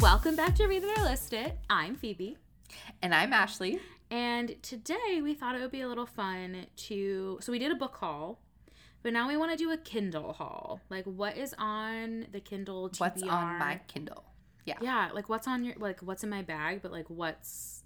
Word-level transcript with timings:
Welcome 0.00 0.34
back 0.34 0.54
to 0.54 0.66
Read 0.66 0.82
the 0.82 1.02
List 1.02 1.34
It. 1.34 1.58
I'm 1.68 1.94
Phoebe. 1.94 2.38
And 3.02 3.14
I'm 3.14 3.34
Ashley. 3.34 3.80
And 4.10 4.56
today 4.62 5.20
we 5.22 5.34
thought 5.34 5.54
it 5.54 5.60
would 5.60 5.70
be 5.70 5.82
a 5.82 5.88
little 5.88 6.06
fun 6.06 6.64
to. 6.74 7.38
So 7.42 7.52
we 7.52 7.58
did 7.58 7.70
a 7.70 7.74
book 7.74 7.96
haul, 7.96 8.40
but 9.02 9.12
now 9.12 9.28
we 9.28 9.36
want 9.36 9.50
to 9.50 9.58
do 9.58 9.70
a 9.72 9.76
Kindle 9.76 10.32
haul. 10.32 10.80
Like, 10.88 11.04
what 11.04 11.36
is 11.36 11.54
on 11.58 12.26
the 12.32 12.40
Kindle 12.40 12.88
TBR? 12.88 13.00
What's 13.00 13.22
on 13.24 13.58
my 13.58 13.78
Kindle? 13.88 14.24
Yeah. 14.64 14.78
Yeah, 14.80 15.10
like 15.12 15.28
what's 15.28 15.46
on 15.46 15.64
your. 15.64 15.74
Like, 15.76 16.00
what's 16.00 16.24
in 16.24 16.30
my 16.30 16.40
bag, 16.40 16.80
but 16.80 16.92
like 16.92 17.10
what's 17.10 17.82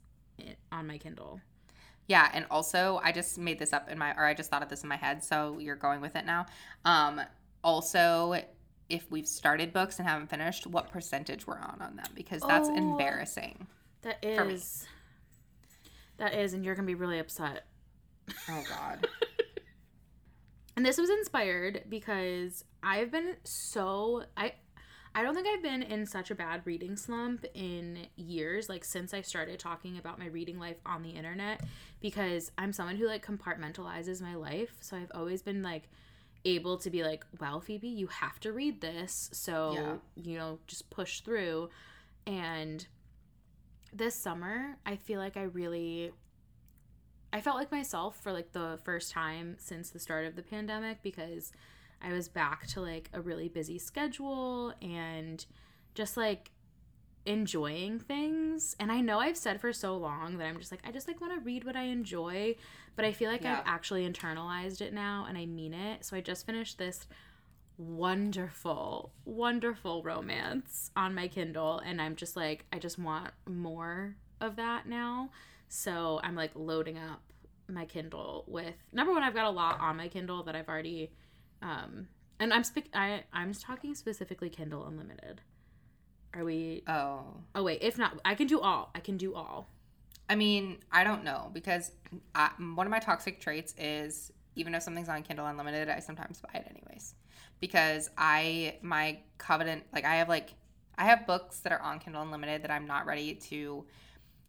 on 0.71 0.87
my 0.87 0.99
Kindle? 0.99 1.41
Yeah, 2.07 2.31
and 2.33 2.47
also 2.49 3.01
I 3.03 3.11
just 3.11 3.39
made 3.39 3.59
this 3.59 3.73
up 3.73 3.91
in 3.91 3.99
my 3.99 4.13
or 4.13 4.25
I 4.25 4.35
just 4.35 4.51
thought 4.51 4.63
of 4.63 4.69
this 4.69 4.85
in 4.85 4.89
my 4.89 4.97
head, 4.97 5.25
so 5.25 5.59
you're 5.59 5.75
going 5.75 6.01
with 6.01 6.15
it 6.15 6.27
now. 6.27 6.47
Um 6.85 7.21
also 7.65 8.41
if 8.89 9.11
we've 9.11 9.27
started 9.27 9.73
books 9.73 9.99
and 9.99 10.07
haven't 10.09 10.29
finished, 10.31 10.67
what 10.67 10.91
percentage 10.91 11.47
we're 11.47 11.59
on 11.59 11.79
on 11.81 11.97
them 11.97 12.07
because 12.15 12.43
that's 12.43 12.69
Oh. 12.69 12.77
embarrassing. 12.77 13.67
That 14.03 14.23
is. 14.25 14.87
That 16.19 16.35
is, 16.35 16.53
and 16.55 16.65
you're 16.65 16.75
to 16.87 16.91
be 16.91 16.95
really 16.95 17.19
upset. 17.19 17.67
Oh 18.49 18.63
god. 18.69 19.07
And 20.77 20.85
this 20.85 20.99
was 20.99 21.09
inspired 21.09 21.85
because 21.89 22.65
I've 22.83 23.13
been 23.13 23.37
so 23.45 24.25
I 24.37 24.55
I 25.15 25.23
don't 25.23 25.33
think 25.33 25.47
I've 25.47 25.63
been 25.63 25.83
in 25.85 26.05
such 26.05 26.33
a 26.33 26.35
bad 26.35 26.63
reading 26.65 26.97
slump 26.97 27.45
in 27.55 28.09
years 28.17 28.69
like 28.69 28.85
since 28.85 29.15
I 29.15 29.21
started 29.21 29.61
talking 29.61 29.99
about 29.99 30.19
my 30.19 30.27
reading 30.27 30.59
life 30.59 30.79
on 30.85 31.05
the 31.05 31.11
internet 31.11 31.63
because 32.01 32.51
I'm 32.59 32.73
someone 32.73 32.97
who 32.97 33.07
like 33.07 33.25
compartmentalizes 33.25 34.21
my 34.21 34.35
life 34.35 34.75
so 34.81 34.97
I've 34.97 35.13
always 35.15 35.43
been 35.43 35.63
like 35.63 35.89
able 36.45 36.77
to 36.79 36.91
be 36.91 37.03
like 37.03 37.25
well 37.41 37.61
Phoebe 37.61 37.89
you 37.89 38.07
have 38.09 38.39
to 38.41 38.53
read 38.53 38.81
this 38.81 39.31
so 39.33 39.73
Yeah. 39.75 39.95
you 40.17 40.39
know 40.39 40.59
just 40.67 40.91
push 40.91 41.21
through 41.21 41.71
and 42.27 42.87
this 43.93 44.15
summer 44.15 44.77
I 44.85 44.97
feel 44.97 45.21
like 45.21 45.37
I 45.37 45.45
really 45.45 46.13
I 47.33 47.41
felt 47.41 47.57
like 47.57 47.73
myself 47.73 48.21
for 48.23 48.33
like 48.33 48.53
the 48.53 48.79
first 48.85 49.11
time 49.11 49.57
since 49.59 49.91
the 49.91 49.99
start 49.99 50.27
of 50.27 50.37
the 50.37 50.43
pandemic 50.43 51.03
because 51.03 51.53
I 52.01 52.13
was 52.13 52.29
back 52.29 52.67
to 52.69 52.81
like 52.81 53.09
a 53.13 53.21
really 53.21 53.49
busy 53.49 53.79
schedule 53.79 54.75
and 54.83 55.45
just 55.95 56.17
like 56.17 56.51
enjoying 57.27 57.99
things. 57.99 58.77
And 58.79 58.93
I 58.93 59.01
know 59.01 59.19
I've 59.19 59.37
said 59.37 59.61
for 59.61 59.73
so 59.73 59.97
long 59.97 60.39
that 60.39 60.47
I'm 60.47 60.59
just 60.59 60.71
like 60.71 60.81
I 60.87 60.91
just 60.93 61.09
like 61.09 61.21
want 61.21 61.33
to 61.35 61.41
read 61.41 61.65
what 61.65 61.77
I 61.77 61.85
enjoy, 61.85 62.57
but 62.97 63.05
I 63.05 63.13
feel 63.13 63.31
like 63.31 63.43
Yeah. 63.43 63.59
I've 63.61 63.67
actually 63.67 64.09
internalized 64.09 64.81
it 64.81 64.93
now 64.93 65.27
and 65.29 65.39
I 65.39 65.47
mean 65.47 65.73
it. 65.75 66.05
So 66.05 66.17
I 66.17 66.21
just 66.21 66.47
finished 66.47 66.79
this 66.79 67.07
wonderful 67.77 69.13
wonderful 69.25 70.03
romance 70.03 70.91
on 70.97 71.15
my 71.15 71.27
Kindle 71.29 71.81
and 71.81 72.01
I'm 72.01 72.15
just 72.17 72.37
like 72.37 72.65
I 72.73 72.79
just 72.79 72.99
want 72.99 73.31
more 73.49 74.17
of 74.41 74.57
that 74.57 74.87
now. 74.87 75.31
So 75.69 76.21
I'm 76.23 76.35
like 76.37 76.53
loading 76.55 76.99
up 76.99 77.21
my 77.69 77.85
Kindle 77.87 78.45
with 78.47 78.75
number 78.93 79.13
one, 79.13 79.23
I've 79.23 79.35
got 79.35 79.47
a 79.47 79.51
lot 79.51 79.81
on 79.81 79.97
my 79.97 80.09
Kindle 80.09 80.43
that 80.45 80.55
I've 80.55 80.69
already 80.69 81.11
um 81.63 82.09
and 82.39 82.53
I'm 82.53 82.65
spe- 82.65 82.95
I 82.95 83.25
I'm 83.33 83.55
talking 83.55 83.95
specifically 83.95 84.51
Kindle 84.51 84.85
Unlimited. 84.87 85.41
Are 86.35 86.45
we 86.45 86.83
Oh. 86.87 87.25
Oh 87.55 87.63
wait, 87.63 87.83
if 87.83 87.99
not 87.99 88.19
I 88.25 88.35
can 88.35 88.47
do 88.47 88.61
all. 88.61 88.91
I 88.95 89.01
can 89.01 89.17
do 89.17 89.35
all. 89.35 89.69
I 90.29 90.35
mean, 90.37 90.79
I 90.91 91.05
don't 91.05 91.23
know 91.23 91.51
because 91.53 91.93
I, 92.35 92.51
one 92.59 92.87
of 92.87 92.91
my 92.91 92.99
toxic 92.99 93.41
traits 93.41 93.75
is 93.79 94.33
even 94.57 94.75
if 94.75 94.83
something's 94.83 95.09
on 95.09 95.23
Kindle 95.23 95.47
Unlimited, 95.47 95.89
I 95.89 96.01
sometimes 96.01 96.41
buy 96.41 96.61
it 96.61 96.67
anyways 96.71 97.15
because 97.61 98.11
I 98.17 98.77
my 98.83 99.19
covenant 99.39 99.85
like 99.93 100.05
I 100.05 100.17
have 100.17 100.29
like 100.29 100.55
I 100.97 101.05
have 101.07 101.27
books 101.27 101.61
that 101.61 101.73
are 101.73 101.81
on 101.81 101.99
Kindle 101.99 102.23
Unlimited 102.23 102.63
that 102.63 102.71
I'm 102.71 102.87
not 102.87 103.07
ready 103.07 103.35
to 103.35 103.85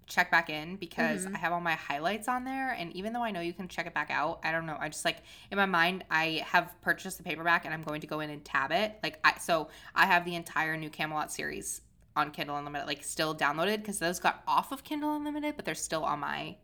check 0.07 0.29
back 0.31 0.49
in 0.49 0.75
because 0.75 1.25
mm-hmm. 1.25 1.35
I 1.35 1.39
have 1.39 1.51
all 1.51 1.61
my 1.61 1.73
highlights 1.73 2.27
on 2.27 2.43
there 2.43 2.71
and 2.71 2.91
even 2.93 3.13
though 3.13 3.23
I 3.23 3.31
know 3.31 3.39
you 3.41 3.53
can 3.53 3.67
check 3.67 3.87
it 3.87 3.93
back 3.93 4.11
out, 4.11 4.39
I 4.43 4.51
don't 4.51 4.65
know. 4.65 4.77
I 4.79 4.89
just 4.89 5.05
like 5.05 5.17
in 5.51 5.57
my 5.57 5.65
mind 5.65 6.03
I 6.11 6.43
have 6.45 6.73
purchased 6.81 7.17
the 7.17 7.23
paperback 7.23 7.65
and 7.65 7.73
I'm 7.73 7.83
going 7.83 8.01
to 8.01 8.07
go 8.07 8.19
in 8.19 8.29
and 8.29 8.43
tab 8.43 8.71
it. 8.71 8.97
Like 9.03 9.19
I 9.23 9.37
so 9.39 9.69
I 9.93 10.05
have 10.05 10.25
the 10.25 10.35
entire 10.35 10.77
new 10.77 10.89
Camelot 10.89 11.31
series 11.31 11.81
on 12.15 12.31
Kindle 12.31 12.57
Unlimited 12.57 12.87
like 12.87 13.03
still 13.03 13.35
downloaded 13.35 13.77
because 13.77 13.99
those 13.99 14.19
got 14.19 14.43
off 14.47 14.71
of 14.71 14.83
Kindle 14.83 15.15
Unlimited, 15.15 15.55
but 15.55 15.65
they're 15.65 15.75
still 15.75 16.03
on 16.03 16.19
my 16.19 16.55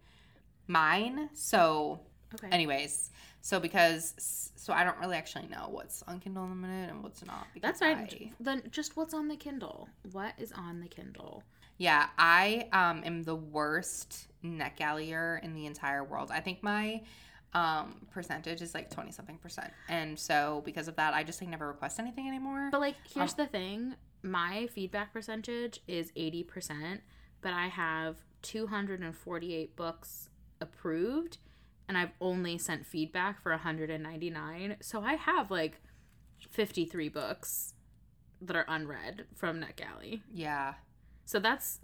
mine. 0.67 1.29
So 1.33 2.01
Okay. 2.33 2.47
anyways, 2.49 3.11
so 3.41 3.59
because 3.59 4.51
so 4.55 4.73
I 4.73 4.83
don't 4.83 4.97
really 4.99 5.17
actually 5.17 5.47
know 5.47 5.67
what's 5.69 6.03
on 6.03 6.19
Kindle 6.19 6.43
Unlimited 6.43 6.89
and 6.89 7.03
what's 7.03 7.25
not. 7.25 7.47
That's 7.61 7.81
right. 7.81 7.97
I- 7.97 8.31
Then 8.39 8.63
just 8.71 8.95
what's 8.95 9.13
on 9.13 9.27
the 9.27 9.35
Kindle? 9.35 9.89
What 10.11 10.33
is 10.37 10.51
on 10.51 10.79
the 10.79 10.87
Kindle? 10.87 11.43
Yeah, 11.81 12.09
I 12.15 12.67
um 12.71 13.01
am 13.03 13.23
the 13.23 13.35
worst 13.35 14.27
NetGalley 14.43 15.43
in 15.43 15.55
the 15.55 15.65
entire 15.65 16.03
world. 16.03 16.29
I 16.31 16.39
think 16.39 16.61
my 16.61 17.01
um 17.55 18.05
percentage 18.11 18.61
is 18.61 18.75
like 18.75 18.91
20 18.91 19.11
something 19.11 19.39
percent. 19.39 19.73
And 19.89 20.17
so 20.17 20.61
because 20.63 20.87
of 20.87 20.95
that, 20.97 21.15
I 21.15 21.23
just 21.23 21.41
like 21.41 21.49
never 21.49 21.67
request 21.67 21.99
anything 21.99 22.27
anymore. 22.27 22.69
But 22.71 22.81
like 22.81 22.95
here's 23.11 23.31
Um, 23.31 23.37
the 23.37 23.47
thing, 23.47 23.95
my 24.21 24.67
feedback 24.67 25.11
percentage 25.11 25.79
is 25.87 26.11
80%, 26.11 26.99
but 27.41 27.53
I 27.53 27.67
have 27.67 28.17
248 28.43 29.75
books 29.75 30.29
approved 30.59 31.39
and 31.87 31.97
I've 31.97 32.11
only 32.21 32.59
sent 32.59 32.85
feedback 32.85 33.41
for 33.41 33.51
199. 33.51 34.77
So 34.81 35.01
I 35.01 35.15
have 35.15 35.49
like 35.49 35.81
53 36.51 37.09
books 37.09 37.73
that 38.39 38.55
are 38.55 38.65
unread 38.67 39.25
from 39.35 39.59
NetGalley. 39.59 40.21
yeah. 40.31 40.75
So 41.25 41.39
that's 41.39 41.79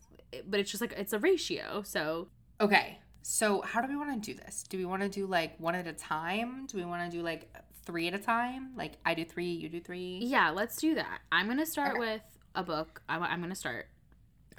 but 0.45 0.59
it's 0.59 0.69
just 0.71 0.81
like 0.81 0.93
it's 0.93 1.13
a 1.13 1.19
ratio. 1.19 1.81
So 1.83 2.27
Okay. 2.59 2.99
So 3.21 3.61
how 3.61 3.81
do 3.81 3.87
we 3.87 3.95
want 3.95 4.21
to 4.23 4.33
do 4.33 4.37
this? 4.39 4.63
Do 4.63 4.77
we 4.77 4.85
want 4.85 5.01
to 5.01 5.09
do 5.09 5.25
like 5.27 5.59
one 5.59 5.75
at 5.75 5.85
a 5.87 5.93
time? 5.93 6.65
Do 6.67 6.77
we 6.77 6.85
want 6.85 7.09
to 7.09 7.17
do 7.17 7.23
like 7.23 7.53
three 7.85 8.07
at 8.07 8.13
a 8.13 8.19
time? 8.19 8.71
Like 8.75 8.93
I 9.05 9.13
do 9.13 9.23
3, 9.25 9.45
you 9.45 9.69
do 9.69 9.79
3? 9.81 10.19
yeah, 10.23 10.49
let's 10.49 10.75
do 10.77 10.95
that. 10.95 11.19
I'm 11.31 11.45
going 11.45 11.57
to 11.57 11.65
start 11.65 11.91
Okay. 11.91 11.99
with 11.99 12.21
a 12.55 12.63
book. 12.63 13.01
I'm, 13.07 13.21
I'm 13.23 13.39
going 13.39 13.49
to 13.49 13.55
start 13.55 13.87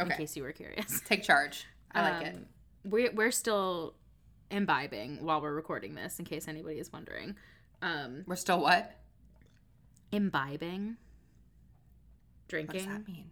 okay. 0.00 0.10
in 0.10 0.16
case 0.16 0.36
you 0.36 0.42
were 0.42 0.52
curious. 0.52 1.00
Take 1.06 1.22
charge. 1.22 1.66
I 1.92 2.02
like 2.10 2.26
it. 2.26 2.34
Um, 2.36 2.46
We're 2.84 3.12
we're 3.12 3.30
still 3.30 3.94
imbibing 4.50 5.24
while 5.24 5.40
we're 5.40 5.54
recording 5.54 5.94
this, 5.94 6.18
in 6.18 6.24
case 6.24 6.48
anybody 6.48 6.78
is 6.78 6.92
wondering. 6.92 7.36
Um, 7.82 8.24
We're 8.26 8.36
still 8.36 8.60
what? 8.60 8.94
imbibing, 10.12 10.96
Drinking. 12.48 12.86
What 12.86 12.86
does 12.86 13.04
that 13.04 13.08
mean? 13.08 13.30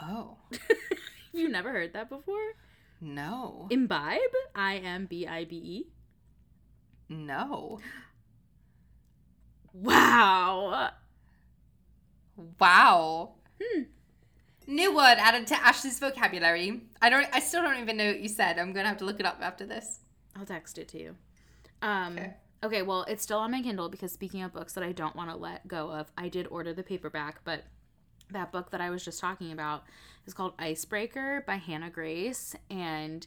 Oh, 0.00 0.36
You've 1.32 1.50
never 1.50 1.70
heard 1.72 1.92
that 1.94 2.08
before? 2.08 2.52
no. 3.00 3.66
Imbibe, 3.70 4.18
I 4.54 4.76
M 4.76 5.06
B 5.06 5.26
I 5.26 5.44
B 5.44 5.56
E. 5.56 5.86
No. 7.08 7.78
Wow. 9.72 10.90
Wow. 12.60 13.30
Hmm. 13.62 13.82
New 14.66 14.94
word 14.94 15.16
added 15.18 15.46
to 15.48 15.54
Ashley's 15.56 15.98
vocabulary. 15.98 16.82
I 17.00 17.10
don't. 17.10 17.26
I 17.32 17.40
still 17.40 17.62
don't 17.62 17.78
even 17.80 17.96
know 17.96 18.06
what 18.06 18.20
you 18.20 18.28
said. 18.28 18.58
I'm 18.58 18.72
gonna 18.72 18.88
have 18.88 18.98
to 18.98 19.04
look 19.04 19.20
it 19.20 19.26
up 19.26 19.38
after 19.40 19.64
this. 19.66 20.00
I'll 20.36 20.44
text 20.44 20.78
it 20.78 20.88
to 20.88 20.98
you. 21.00 21.16
Um, 21.82 22.12
Okay. 22.18 22.34
okay. 22.64 22.82
well, 22.82 23.04
it's 23.08 23.22
still 23.22 23.38
on 23.38 23.50
my 23.50 23.62
Kindle 23.62 23.88
because 23.88 24.12
speaking 24.12 24.42
of 24.42 24.52
books 24.52 24.72
that 24.74 24.84
I 24.84 24.92
don't 24.92 25.16
want 25.16 25.30
to 25.30 25.36
let 25.36 25.66
go 25.66 25.90
of, 25.90 26.10
I 26.18 26.28
did 26.28 26.46
order 26.48 26.72
the 26.72 26.82
paperback, 26.82 27.40
but 27.44 27.64
that 28.30 28.52
book 28.52 28.70
that 28.70 28.80
I 28.80 28.90
was 28.90 29.04
just 29.04 29.20
talking 29.20 29.52
about 29.52 29.84
is 30.26 30.34
called 30.34 30.52
Icebreaker 30.58 31.44
by 31.46 31.56
Hannah 31.56 31.90
Grace, 31.90 32.54
and 32.70 33.26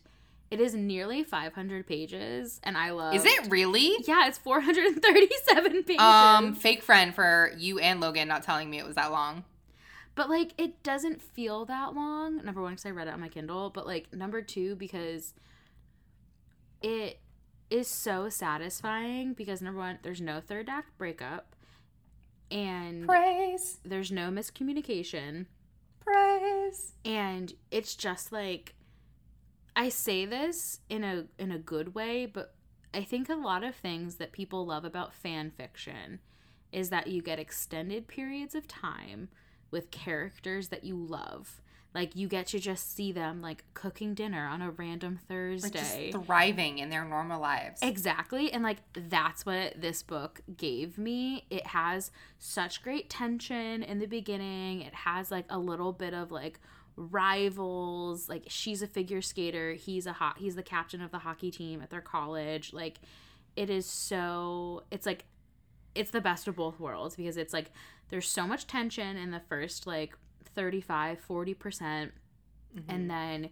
it 0.49 0.59
is 0.59 0.75
nearly 0.75 1.23
500 1.23 1.87
pages, 1.87 2.59
and 2.63 2.77
I 2.77 2.91
love. 2.91 3.15
Is 3.15 3.25
it 3.25 3.49
really? 3.49 3.95
Yeah, 4.05 4.27
it's 4.27 4.37
437 4.37 5.83
pages. 5.85 6.01
Um, 6.01 6.53
fake 6.53 6.83
friend 6.83 7.15
for 7.15 7.51
you 7.57 7.79
and 7.79 8.01
Logan 8.01 8.27
not 8.27 8.43
telling 8.43 8.69
me 8.69 8.77
it 8.77 8.85
was 8.85 8.95
that 8.95 9.11
long. 9.11 9.45
But 10.13 10.29
like 10.29 10.53
it 10.57 10.83
doesn't 10.83 11.21
feel 11.21 11.65
that 11.65 11.95
long. 11.95 12.43
Number 12.43 12.61
one, 12.61 12.73
because 12.73 12.85
I 12.85 12.89
read 12.89 13.07
it 13.07 13.13
on 13.13 13.21
my 13.21 13.29
Kindle, 13.29 13.69
but 13.69 13.87
like 13.87 14.13
number 14.13 14.41
two, 14.41 14.75
because 14.75 15.33
it 16.81 17.19
is 17.69 17.87
so 17.87 18.27
satisfying 18.27 19.33
because 19.33 19.61
number 19.61 19.79
one, 19.79 19.99
there's 20.03 20.19
no 20.19 20.41
third 20.41 20.67
act 20.67 20.97
breakup 20.97 21.55
and 22.51 23.07
Praise, 23.07 23.79
there's 23.85 24.11
no 24.11 24.29
miscommunication. 24.29 25.45
praise. 26.01 26.93
And 27.05 27.53
it's 27.71 27.95
just 27.95 28.31
like 28.31 28.75
I 29.75 29.89
say 29.89 30.25
this 30.25 30.81
in 30.89 31.03
a 31.03 31.25
in 31.39 31.51
a 31.51 31.57
good 31.57 31.95
way, 31.95 32.25
but 32.25 32.53
I 32.93 33.03
think 33.03 33.29
a 33.29 33.35
lot 33.35 33.63
of 33.63 33.75
things 33.75 34.15
that 34.15 34.33
people 34.33 34.65
love 34.65 34.83
about 34.83 35.13
fan 35.13 35.49
fiction 35.51 36.19
is 36.71 36.89
that 36.89 37.07
you 37.07 37.21
get 37.21 37.39
extended 37.39 38.07
periods 38.07 38.53
of 38.55 38.67
time 38.67 39.29
with 39.71 39.91
characters 39.91 40.67
that 40.69 40.83
you 40.83 40.95
love. 40.95 41.61
Like 41.93 42.15
you 42.15 42.27
get 42.29 42.47
to 42.47 42.59
just 42.59 42.95
see 42.95 43.11
them 43.11 43.41
like 43.41 43.65
cooking 43.73 44.13
dinner 44.13 44.47
on 44.47 44.61
a 44.61 44.71
random 44.71 45.15
Like 45.15 45.27
Thursday. 45.27 46.11
just 46.11 46.25
thriving 46.25 46.77
in 46.77 46.89
their 46.89 47.03
normal 47.03 47.41
lives. 47.41 47.79
Exactly. 47.81 48.51
And 48.53 48.63
like 48.63 48.77
that's 48.93 49.45
what 49.45 49.81
this 49.81 50.01
book 50.01 50.41
gave 50.55 50.97
me. 50.97 51.45
It 51.49 51.67
has 51.67 52.11
such 52.39 52.81
great 52.81 53.09
tension 53.09 53.83
in 53.83 53.99
the 53.99 54.05
beginning. 54.05 54.81
It 54.81 54.93
has 54.93 55.31
like 55.31 55.45
a 55.49 55.59
little 55.59 55.91
bit 55.91 56.13
of 56.13 56.31
like 56.31 56.59
rivals. 56.95 58.29
Like 58.29 58.43
she's 58.47 58.81
a 58.81 58.87
figure 58.87 59.21
skater, 59.21 59.73
he's 59.73 60.05
a 60.05 60.13
hot 60.13 60.37
he's 60.37 60.55
the 60.55 60.63
captain 60.63 61.01
of 61.01 61.11
the 61.11 61.19
hockey 61.19 61.51
team 61.51 61.81
at 61.81 61.89
their 61.89 62.01
college. 62.01 62.73
Like 62.73 62.99
it 63.55 63.69
is 63.69 63.85
so 63.85 64.83
it's 64.91 65.05
like 65.05 65.25
it's 65.93 66.11
the 66.11 66.21
best 66.21 66.47
of 66.47 66.55
both 66.55 66.79
worlds 66.79 67.17
because 67.17 67.35
it's 67.35 67.53
like 67.53 67.71
there's 68.09 68.27
so 68.29 68.47
much 68.47 68.65
tension 68.65 69.17
in 69.17 69.31
the 69.31 69.41
first 69.49 69.85
like 69.85 70.17
35 70.55 71.19
40% 71.27 71.55
mm-hmm. 71.55 72.09
and 72.89 73.09
then 73.09 73.49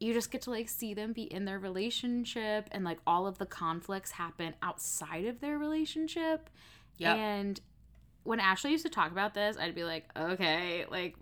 you 0.00 0.12
just 0.12 0.30
get 0.30 0.42
to 0.42 0.50
like 0.50 0.68
see 0.68 0.94
them 0.94 1.12
be 1.12 1.22
in 1.22 1.44
their 1.44 1.58
relationship 1.58 2.68
and 2.72 2.84
like 2.84 2.98
all 3.06 3.26
of 3.26 3.38
the 3.38 3.46
conflicts 3.46 4.12
happen 4.12 4.54
outside 4.62 5.26
of 5.26 5.40
their 5.40 5.58
relationship 5.58 6.50
Yep. 6.98 7.16
and 7.16 7.60
when 8.24 8.38
ashley 8.38 8.70
used 8.72 8.84
to 8.84 8.90
talk 8.90 9.10
about 9.10 9.34
this 9.34 9.56
i'd 9.58 9.74
be 9.74 9.84
like 9.84 10.04
okay 10.16 10.84
like 10.90 11.16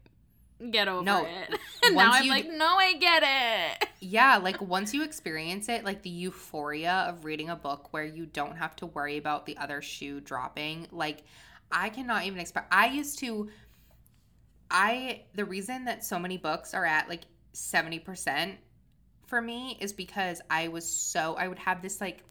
get 0.71 0.89
over 0.89 1.03
No. 1.03 1.25
it 1.25 1.59
and 1.85 1.95
now 1.97 2.11
i'm 2.13 2.25
you 2.25 2.31
like 2.31 2.51
no 2.51 2.67
i 2.77 2.95
get 2.95 3.23
it 3.23 3.89
Yeah, 4.01 4.37
like 4.39 4.61
once 4.77 4.93
you 4.95 5.03
experience 5.05 5.69
it, 5.69 5.85
like 5.85 6.03
the 6.03 6.11
euphoria 6.11 7.07
of 7.09 7.25
reading 7.25 7.51
a 7.51 7.57
book 7.57 7.93
where 7.93 8.05
you 8.05 8.27
don't 8.27 8.57
have 8.57 8.75
to 8.77 8.87
worry 8.87 9.17
about 9.19 9.45
the 9.47 9.57
other 9.59 9.81
shoe 9.83 10.21
dropping, 10.21 10.87
like 10.91 11.23
I 11.71 11.89
cannot 11.91 12.25
even 12.25 12.39
expect. 12.41 12.73
I 12.73 12.87
used 12.89 13.19
to, 13.21 13.49
I, 14.71 15.23
the 15.35 15.45
reason 15.45 15.85
that 15.87 16.05
so 16.05 16.19
many 16.19 16.37
books 16.37 16.75
are 16.75 16.87
at 16.87 17.09
like 17.09 17.23
70% 17.55 18.57
for 19.27 19.41
me 19.41 19.77
is 19.81 19.93
because 19.93 20.41
I 20.51 20.69
was 20.69 20.89
so, 20.89 21.35
I 21.35 21.49
would 21.49 21.59
have 21.59 21.83
this 21.83 22.01
like 22.01 22.23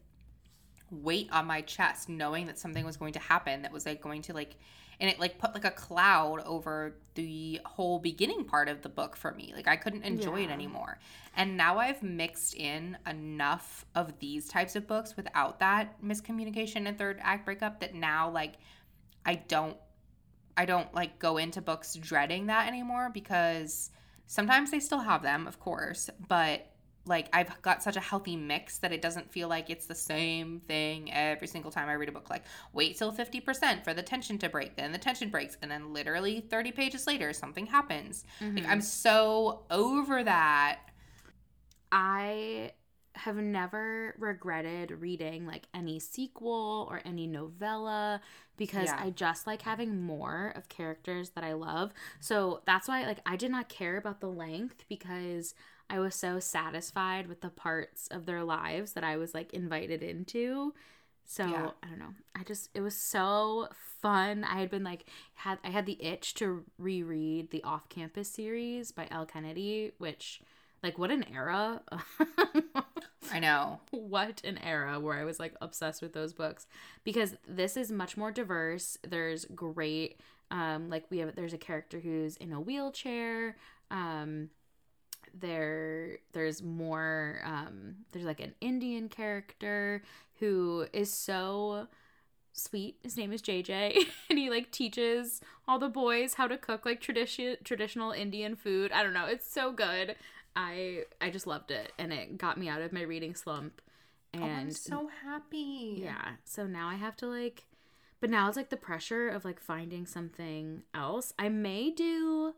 weight 0.90 1.28
on 1.32 1.46
my 1.46 1.60
chest 1.62 2.08
knowing 2.08 2.46
that 2.46 2.58
something 2.58 2.84
was 2.84 2.96
going 2.96 3.12
to 3.12 3.18
happen 3.18 3.62
that 3.62 3.72
was 3.72 3.86
like 3.86 4.00
going 4.00 4.22
to 4.22 4.32
like, 4.32 4.56
and 5.00 5.08
it 5.08 5.18
like 5.18 5.38
put 5.38 5.54
like 5.54 5.64
a 5.64 5.70
cloud 5.70 6.40
over 6.44 6.96
the 7.14 7.60
whole 7.64 7.98
beginning 7.98 8.44
part 8.44 8.68
of 8.68 8.82
the 8.82 8.88
book 8.88 9.16
for 9.16 9.32
me. 9.32 9.52
Like 9.56 9.66
I 9.66 9.76
couldn't 9.76 10.02
enjoy 10.02 10.42
it 10.44 10.50
anymore. 10.50 10.98
And 11.36 11.56
now 11.56 11.78
I've 11.78 12.02
mixed 12.02 12.54
in 12.54 12.98
enough 13.06 13.86
of 13.94 14.18
these 14.18 14.46
types 14.48 14.76
of 14.76 14.86
books 14.86 15.16
without 15.16 15.58
that 15.60 16.02
miscommunication 16.02 16.86
and 16.86 16.98
third 16.98 17.18
act 17.22 17.46
breakup 17.46 17.80
that 17.80 17.94
now 17.94 18.30
like 18.30 18.54
I 19.24 19.36
don't 19.36 19.76
I 20.56 20.64
don't 20.64 20.92
like 20.94 21.18
go 21.18 21.36
into 21.36 21.60
books 21.60 21.94
dreading 21.94 22.46
that 22.46 22.68
anymore 22.68 23.10
because 23.12 23.90
sometimes 24.26 24.70
they 24.70 24.80
still 24.80 25.00
have 25.00 25.22
them, 25.22 25.46
of 25.46 25.58
course, 25.58 26.10
but 26.28 26.66
like 27.06 27.28
I've 27.32 27.60
got 27.62 27.82
such 27.82 27.96
a 27.96 28.00
healthy 28.00 28.36
mix 28.36 28.78
that 28.78 28.92
it 28.92 29.02
doesn't 29.02 29.32
feel 29.32 29.48
like 29.48 29.70
it's 29.70 29.86
the 29.86 29.94
same 29.94 30.60
thing 30.60 31.12
every 31.12 31.46
single 31.48 31.70
time 31.70 31.88
I 31.88 31.94
read 31.94 32.08
a 32.08 32.12
book. 32.12 32.30
Like, 32.30 32.44
wait 32.72 32.96
till 32.96 33.12
50% 33.12 33.84
for 33.84 33.94
the 33.94 34.02
tension 34.02 34.38
to 34.38 34.48
break, 34.48 34.76
then 34.76 34.92
the 34.92 34.98
tension 34.98 35.30
breaks, 35.30 35.56
and 35.62 35.70
then 35.70 35.92
literally 35.92 36.40
30 36.40 36.72
pages 36.72 37.06
later, 37.06 37.32
something 37.32 37.66
happens. 37.66 38.24
Like, 38.40 38.64
I'm 38.66 38.78
mm-hmm. 38.78 38.80
so 38.80 39.64
over 39.70 40.22
that. 40.22 40.80
I 41.92 42.72
have 43.16 43.36
never 43.36 44.14
regretted 44.18 44.92
reading 44.92 45.46
like 45.46 45.66
any 45.74 45.98
sequel 45.98 46.86
or 46.88 47.00
any 47.04 47.26
novella 47.26 48.20
because 48.60 48.90
Yeah. 48.90 49.00
I 49.00 49.10
just 49.10 49.48
like 49.48 49.62
having 49.62 50.02
more 50.02 50.52
of 50.56 50.68
characters 50.68 51.30
that 51.30 51.44
I 51.44 51.54
love. 51.54 51.92
So 52.20 52.62
that's 52.66 52.88
why 52.88 53.04
like 53.06 53.20
I 53.26 53.36
did 53.36 53.50
not 53.50 53.68
care 53.68 53.96
about 53.98 54.20
the 54.20 54.28
length 54.30 54.84
because 54.88 55.54
I 55.90 55.98
was 55.98 56.14
so 56.14 56.38
satisfied 56.40 57.26
with 57.26 57.40
the 57.40 57.50
parts 57.50 58.06
of 58.08 58.26
their 58.26 58.44
lives 58.44 58.92
that 58.92 59.02
I 59.04 59.16
was 59.16 59.34
like 59.34 59.52
invited 59.54 60.02
into. 60.02 60.74
So 61.24 61.46
Yeah. 61.46 61.70
I 61.82 61.88
don't 61.88 61.98
know. 61.98 62.14
I 62.36 62.44
just 62.44 62.70
it 62.74 62.82
was 62.82 62.96
so 62.96 63.68
fun. 64.02 64.44
I 64.44 64.60
had 64.60 64.70
been 64.70 64.84
like 64.84 65.06
had 65.34 65.58
I 65.64 65.70
had 65.70 65.86
the 65.86 66.02
itch 66.04 66.34
to 66.34 66.64
reread 66.78 67.50
the 67.50 67.64
Off 67.64 67.88
Campus 67.88 68.28
series 68.30 68.92
by 68.92 69.08
Elle 69.10 69.26
Kennedy, 69.26 69.92
which 69.98 70.42
like 70.82 70.98
what 70.98 71.10
an 71.10 71.24
era. 71.32 71.82
I 73.30 73.38
know. 73.38 73.80
what 73.90 74.42
an 74.44 74.58
era 74.58 74.98
where 74.98 75.18
I 75.18 75.24
was 75.24 75.38
like 75.38 75.54
obsessed 75.60 76.02
with 76.02 76.12
those 76.12 76.32
books 76.32 76.66
because 77.04 77.34
this 77.46 77.76
is 77.76 77.92
much 77.92 78.16
more 78.16 78.30
diverse. 78.30 78.98
There's 79.06 79.44
great 79.46 80.20
um 80.50 80.90
like 80.90 81.04
we 81.10 81.18
have 81.18 81.36
there's 81.36 81.52
a 81.52 81.58
character 81.58 82.00
who's 82.00 82.36
in 82.36 82.52
a 82.52 82.60
wheelchair. 82.60 83.56
Um 83.90 84.50
there 85.38 86.18
there's 86.32 86.62
more 86.62 87.40
um 87.44 87.96
there's 88.12 88.24
like 88.24 88.40
an 88.40 88.54
Indian 88.60 89.08
character 89.08 90.02
who 90.38 90.86
is 90.92 91.12
so 91.12 91.86
sweet. 92.52 92.96
His 93.02 93.16
name 93.16 93.32
is 93.32 93.42
JJ 93.42 94.06
and 94.30 94.38
he 94.38 94.50
like 94.50 94.70
teaches 94.70 95.40
all 95.68 95.78
the 95.78 95.88
boys 95.88 96.34
how 96.34 96.48
to 96.48 96.58
cook 96.58 96.84
like 96.84 97.00
tradition 97.00 97.56
traditional 97.64 98.12
Indian 98.12 98.56
food. 98.56 98.92
I 98.92 99.02
don't 99.02 99.14
know. 99.14 99.26
It's 99.26 99.50
so 99.50 99.72
good. 99.72 100.16
I 100.56 101.04
I 101.20 101.30
just 101.30 101.46
loved 101.46 101.70
it 101.70 101.92
and 101.98 102.12
it 102.12 102.38
got 102.38 102.58
me 102.58 102.68
out 102.68 102.82
of 102.82 102.92
my 102.92 103.02
reading 103.02 103.34
slump. 103.34 103.80
And 104.32 104.42
oh, 104.42 104.46
I'm 104.46 104.70
so 104.70 105.10
happy. 105.24 106.00
yeah, 106.02 106.32
so 106.44 106.66
now 106.66 106.88
I 106.88 106.94
have 106.94 107.16
to 107.16 107.26
like 107.26 107.66
but 108.20 108.30
now 108.30 108.48
it's 108.48 108.56
like 108.56 108.68
the 108.68 108.76
pressure 108.76 109.28
of 109.28 109.44
like 109.44 109.60
finding 109.60 110.06
something 110.06 110.82
else. 110.94 111.32
I 111.38 111.48
may 111.48 111.90
do 111.90 112.54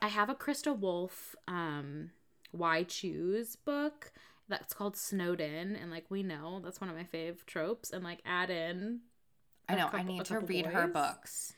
I 0.00 0.08
have 0.08 0.28
a 0.28 0.34
Krista 0.34 0.76
Wolf 0.78 1.34
um 1.48 2.10
Why 2.52 2.82
Choose 2.82 3.56
book 3.56 4.12
that's 4.48 4.74
called 4.74 4.96
Snowed 4.96 5.40
In 5.40 5.74
and 5.74 5.90
like 5.90 6.04
we 6.08 6.22
know 6.22 6.60
that's 6.62 6.80
one 6.80 6.90
of 6.90 6.96
my 6.96 7.04
fave 7.04 7.44
tropes 7.46 7.90
and 7.90 8.04
like 8.04 8.20
add 8.24 8.50
in 8.50 9.00
I 9.68 9.74
know. 9.74 9.86
I 9.86 9.90
couple- 9.90 10.00
a 10.00 10.04
need 10.04 10.24
to 10.26 10.40
read 10.40 10.66
her 10.66 10.86
books. 10.86 11.54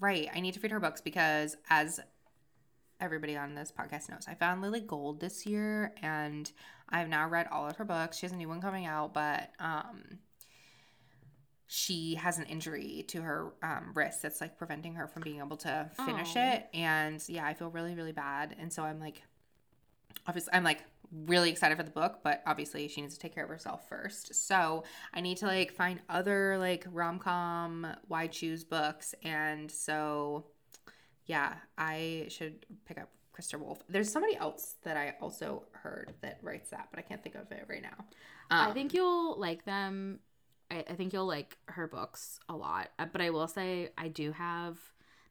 Right. 0.00 0.28
I 0.34 0.40
need 0.40 0.54
to 0.54 0.60
read 0.60 0.72
her 0.72 0.80
books 0.80 1.00
because, 1.00 1.56
as 1.68 2.00
everybody 3.00 3.36
on 3.36 3.54
this 3.54 3.72
podcast 3.76 4.10
knows, 4.10 4.26
I 4.26 4.34
found 4.34 4.62
Lily 4.62 4.80
Gold 4.80 5.20
this 5.20 5.46
year 5.46 5.92
and 6.02 6.50
I've 6.88 7.08
now 7.08 7.28
read 7.28 7.46
all 7.50 7.68
of 7.68 7.76
her 7.76 7.84
books. 7.84 8.18
She 8.18 8.26
has 8.26 8.32
a 8.32 8.36
new 8.36 8.48
one 8.48 8.60
coming 8.60 8.86
out, 8.86 9.14
but 9.14 9.50
um, 9.60 10.18
she 11.66 12.14
has 12.16 12.38
an 12.38 12.44
injury 12.44 13.04
to 13.08 13.22
her 13.22 13.52
um, 13.62 13.92
wrist 13.94 14.22
that's 14.22 14.40
like 14.40 14.58
preventing 14.58 14.94
her 14.94 15.06
from 15.06 15.22
being 15.22 15.38
able 15.38 15.58
to 15.58 15.90
finish 16.06 16.34
Aw. 16.36 16.54
it. 16.54 16.66
And 16.74 17.22
yeah, 17.28 17.46
I 17.46 17.54
feel 17.54 17.70
really, 17.70 17.94
really 17.94 18.12
bad. 18.12 18.56
And 18.58 18.72
so 18.72 18.82
I'm 18.82 18.98
like, 18.98 19.22
obviously, 20.26 20.52
I'm 20.54 20.64
like 20.64 20.84
really 21.26 21.50
excited 21.50 21.76
for 21.76 21.82
the 21.84 21.90
book, 21.90 22.20
but 22.22 22.42
obviously 22.46 22.88
she 22.88 23.00
needs 23.00 23.14
to 23.14 23.20
take 23.20 23.34
care 23.34 23.44
of 23.44 23.50
herself 23.50 23.88
first. 23.88 24.34
So 24.46 24.84
I 25.12 25.20
need 25.20 25.38
to 25.38 25.46
like 25.46 25.72
find 25.72 26.00
other 26.08 26.58
like 26.58 26.86
rom 26.90 27.18
com 27.18 27.86
why 28.08 28.26
choose 28.26 28.64
books. 28.64 29.14
And 29.22 29.70
so 29.70 30.46
yeah, 31.28 31.54
I 31.76 32.26
should 32.30 32.66
pick 32.86 32.98
up 32.98 33.10
Krista 33.32 33.58
Wolf. 33.60 33.84
There's 33.88 34.10
somebody 34.10 34.36
else 34.36 34.74
that 34.82 34.96
I 34.96 35.14
also 35.20 35.62
heard 35.70 36.14
that 36.22 36.40
writes 36.42 36.70
that, 36.70 36.88
but 36.90 36.98
I 36.98 37.02
can't 37.02 37.22
think 37.22 37.36
of 37.36 37.52
it 37.52 37.66
right 37.68 37.82
now. 37.82 38.04
Um, 38.50 38.70
I 38.70 38.72
think 38.72 38.92
you'll 38.92 39.38
like 39.38 39.64
them. 39.64 40.18
I, 40.70 40.84
I 40.90 40.94
think 40.94 41.12
you'll 41.12 41.26
like 41.26 41.56
her 41.66 41.86
books 41.86 42.40
a 42.48 42.56
lot. 42.56 42.88
Uh, 42.98 43.06
But 43.12 43.20
I 43.20 43.30
will 43.30 43.46
say 43.46 43.90
I 43.96 44.08
do 44.08 44.32
have 44.32 44.76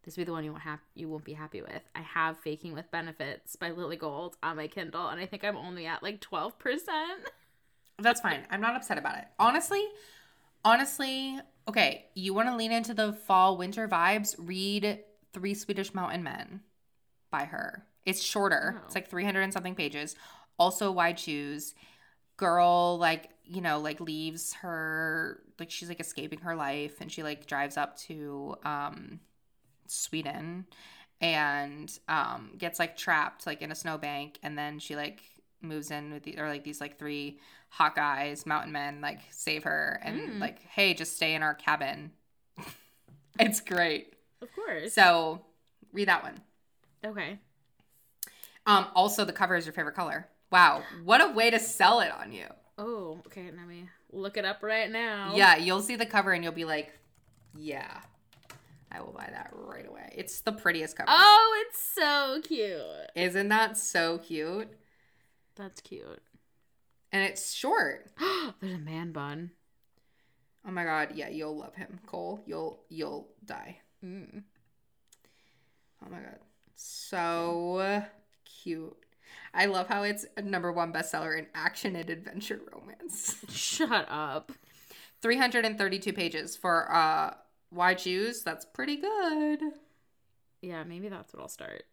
this 0.04 0.16
will 0.16 0.22
be 0.22 0.25
the 0.25 0.32
one 0.32 0.46
you 0.46 0.51
won't 0.51 0.63
have 0.63 0.80
you 0.96 1.10
won't 1.10 1.25
be 1.25 1.34
happy 1.34 1.62
with. 1.62 1.82
I 1.94 2.00
have 2.00 2.39
Faking 2.39 2.74
with 2.74 2.89
Benefits 2.92 3.58
by 3.58 3.72
Lily 3.72 3.98
Gold 3.98 4.38
on 4.42 4.56
my 4.56 4.68
Kindle, 4.68 5.10
and 5.10 5.20
I 5.20 5.25
think 5.25 5.44
I'm 5.44 5.58
only 5.58 5.86
at 5.86 6.01
like 6.01 6.22
twelve 6.22 6.58
percent. 6.60 7.27
That's 8.00 8.22
fine. 8.22 8.46
I'm 8.50 8.62
not 8.62 8.75
upset 8.75 8.98
about 8.98 9.18
it. 9.18 9.25
Honestly, 9.38 9.84
honestly, 10.63 11.39
okay, 11.68 12.06
you 12.13 12.34
want 12.34 12.48
to 12.48 12.56
lean 12.56 12.72
into 12.72 12.94
the 12.94 13.12
fall 13.12 13.58
winter 13.58 13.88
vibes, 13.88 14.36
read 14.38 15.00
Three 15.34 15.53
Swedish 15.53 15.93
Mountain 15.93 16.24
Men 16.24 16.62
by 17.31 17.46
her. 17.46 17.86
It's 18.05 18.22
shorter. 18.24 18.81
It's 18.86 18.96
like 18.96 19.10
300 19.10 19.41
and 19.41 19.53
something 19.53 19.75
pages. 19.75 20.15
Also 20.57 20.91
why 20.91 21.13
choose 21.13 21.75
girl 22.38 22.98
like, 22.98 23.29
you 23.43 23.62
know, 23.62 23.79
like 23.79 24.00
leaves 24.00 24.53
her 24.55 25.41
like 25.60 25.69
she's 25.72 25.89
like 25.89 26.00
escaping 26.00 26.39
her 26.39 26.55
life 26.55 27.01
and 27.01 27.12
she 27.12 27.24
like 27.24 27.46
drives 27.48 27.77
up 27.77 27.98
to 27.98 28.55
um 28.63 29.19
Sweden 29.88 30.65
and 31.19 31.98
um 32.07 32.51
gets 32.57 32.77
like 32.79 32.96
trapped 32.96 33.48
like 33.48 33.62
in 33.62 33.72
a 33.72 33.75
snowbank 33.75 34.38
and 34.43 34.57
then 34.57 34.77
she 34.79 34.96
like 34.96 35.22
moves 35.62 35.89
in 35.89 36.12
with 36.13 36.24
the 36.24 36.38
or 36.38 36.48
like 36.48 36.63
these 36.63 36.79
like 36.79 37.00
three 37.00 37.39
hot 37.69 37.96
guys 37.96 38.46
mountain 38.46 38.72
men 38.72 39.01
like 39.01 39.19
save 39.31 39.63
her 39.63 40.00
and 40.03 40.19
Mm. 40.19 40.39
like 40.39 40.60
hey 40.69 40.93
just 40.93 41.15
stay 41.15 41.34
in 41.34 41.41
our 41.41 41.55
cabin 41.55 42.12
it's 43.39 43.60
great 43.62 44.13
Of 44.41 44.53
course. 44.53 44.94
so 44.94 45.41
read 45.94 46.08
that 46.08 46.24
one 46.24 46.39
okay. 47.06 47.39
um 48.65 48.88
also 48.96 49.25
the 49.25 49.34
cover 49.34 49.56
is 49.56 49.65
your 49.65 49.74
favorite 49.74 49.96
color 49.96 50.27
wow 50.51 50.84
what 51.03 51.22
a 51.22 51.32
way 51.34 51.50
to 51.50 51.60
sell 51.60 52.00
it 52.01 52.12
on 52.12 52.32
you 52.32 52.46
Oh, 52.79 53.20
okay. 53.25 53.46
Let 53.58 53.67
me 53.67 53.89
look 54.12 54.38
it 54.38 54.46
up 54.46 54.62
right 54.62 54.91
now. 54.91 55.34
yeah 55.36 55.58
you'll 55.58 55.82
see 55.82 55.96
the 55.96 56.06
cover 56.06 56.32
and 56.34 56.44
you'll 56.44 56.53
be 56.53 56.65
like 56.65 56.91
yeah 57.58 58.01
i 58.91 59.01
will 59.01 59.12
buy 59.12 59.27
that 59.32 59.50
right 59.53 59.88
away 59.88 60.13
it's 60.15 60.41
the 60.41 60.51
prettiest 60.51 60.96
cover 60.96 61.08
Oh, 61.12 61.63
it's 61.67 61.79
so 61.82 62.39
cute. 62.44 62.77
isn't 63.15 63.50
that 63.50 63.77
so 63.77 64.20
cute 64.20 64.70
That's 65.56 65.82
cute. 65.82 66.22
and 67.12 67.24
it's 67.24 67.51
short 67.53 68.12
There's 68.62 68.75
a 68.75 68.77
man 68.77 69.12
bun. 69.12 69.51
Oh 70.67 70.72
my 70.72 70.84
god, 70.84 71.10
yeah, 71.15 71.29
you'll 71.29 71.58
love 71.58 71.75
him, 71.75 72.00
Cole. 72.06 72.41
You'll 72.46 72.84
you'll 72.89 73.29
die. 73.46 73.77
Mm. 74.04 74.44
Oh 76.06 76.10
my 76.10 76.20
god. 76.20 76.39
So 76.75 78.04
cute. 78.63 78.96
I 79.54 79.66
love 79.66 79.88
how 79.88 80.04
it's 80.04 80.25
a 80.38 80.42
number 80.42 80.72
one 80.72 80.94
bestseller 80.94 81.38
in 81.38 81.48
action 81.56 81.96
and 81.96 82.10
adventure 82.10 82.60
romance. 82.74 83.38
Shut 83.50 84.08
up. 84.10 84.51
332 85.22 86.13
pages 86.13 86.56
for 86.56 86.92
uh 86.92 87.34
why 87.70 87.94
choose? 87.94 88.44
That's 88.44 88.66
pretty 88.66 88.98
good. 88.98 89.60
Yeah, 90.62 90.84
maybe 90.84 91.10
that's 91.10 91.34
what 91.34 91.42
I'll 91.42 91.50
start 91.50 91.84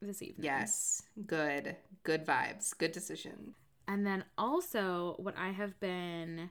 this 0.00 0.22
evening. 0.22 0.44
Yes. 0.44 1.02
Good. 1.26 1.76
Good 2.02 2.26
vibes. 2.26 2.76
Good 2.76 2.92
decision. 2.92 3.54
And 3.88 4.06
then 4.06 4.24
also, 4.38 5.16
what 5.18 5.34
I 5.36 5.50
have 5.50 5.78
been 5.80 6.50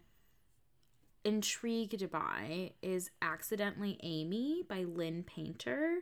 intrigued 1.23 2.09
by 2.11 2.73
is 2.81 3.11
Accidentally 3.21 3.99
Amy 4.03 4.63
by 4.67 4.83
Lynn 4.83 5.23
Painter. 5.23 5.99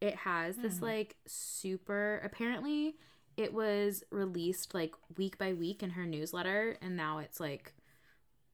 It 0.00 0.14
has 0.16 0.56
this 0.56 0.78
Mhm. 0.78 0.82
like 0.82 1.16
super, 1.26 2.20
apparently, 2.22 2.98
it 3.36 3.52
was 3.52 4.04
released 4.10 4.74
like 4.74 4.94
week 5.16 5.38
by 5.38 5.52
week 5.52 5.82
in 5.82 5.90
her 5.90 6.04
newsletter, 6.06 6.76
and 6.80 6.96
now 6.96 7.18
it's 7.18 7.40
like 7.40 7.74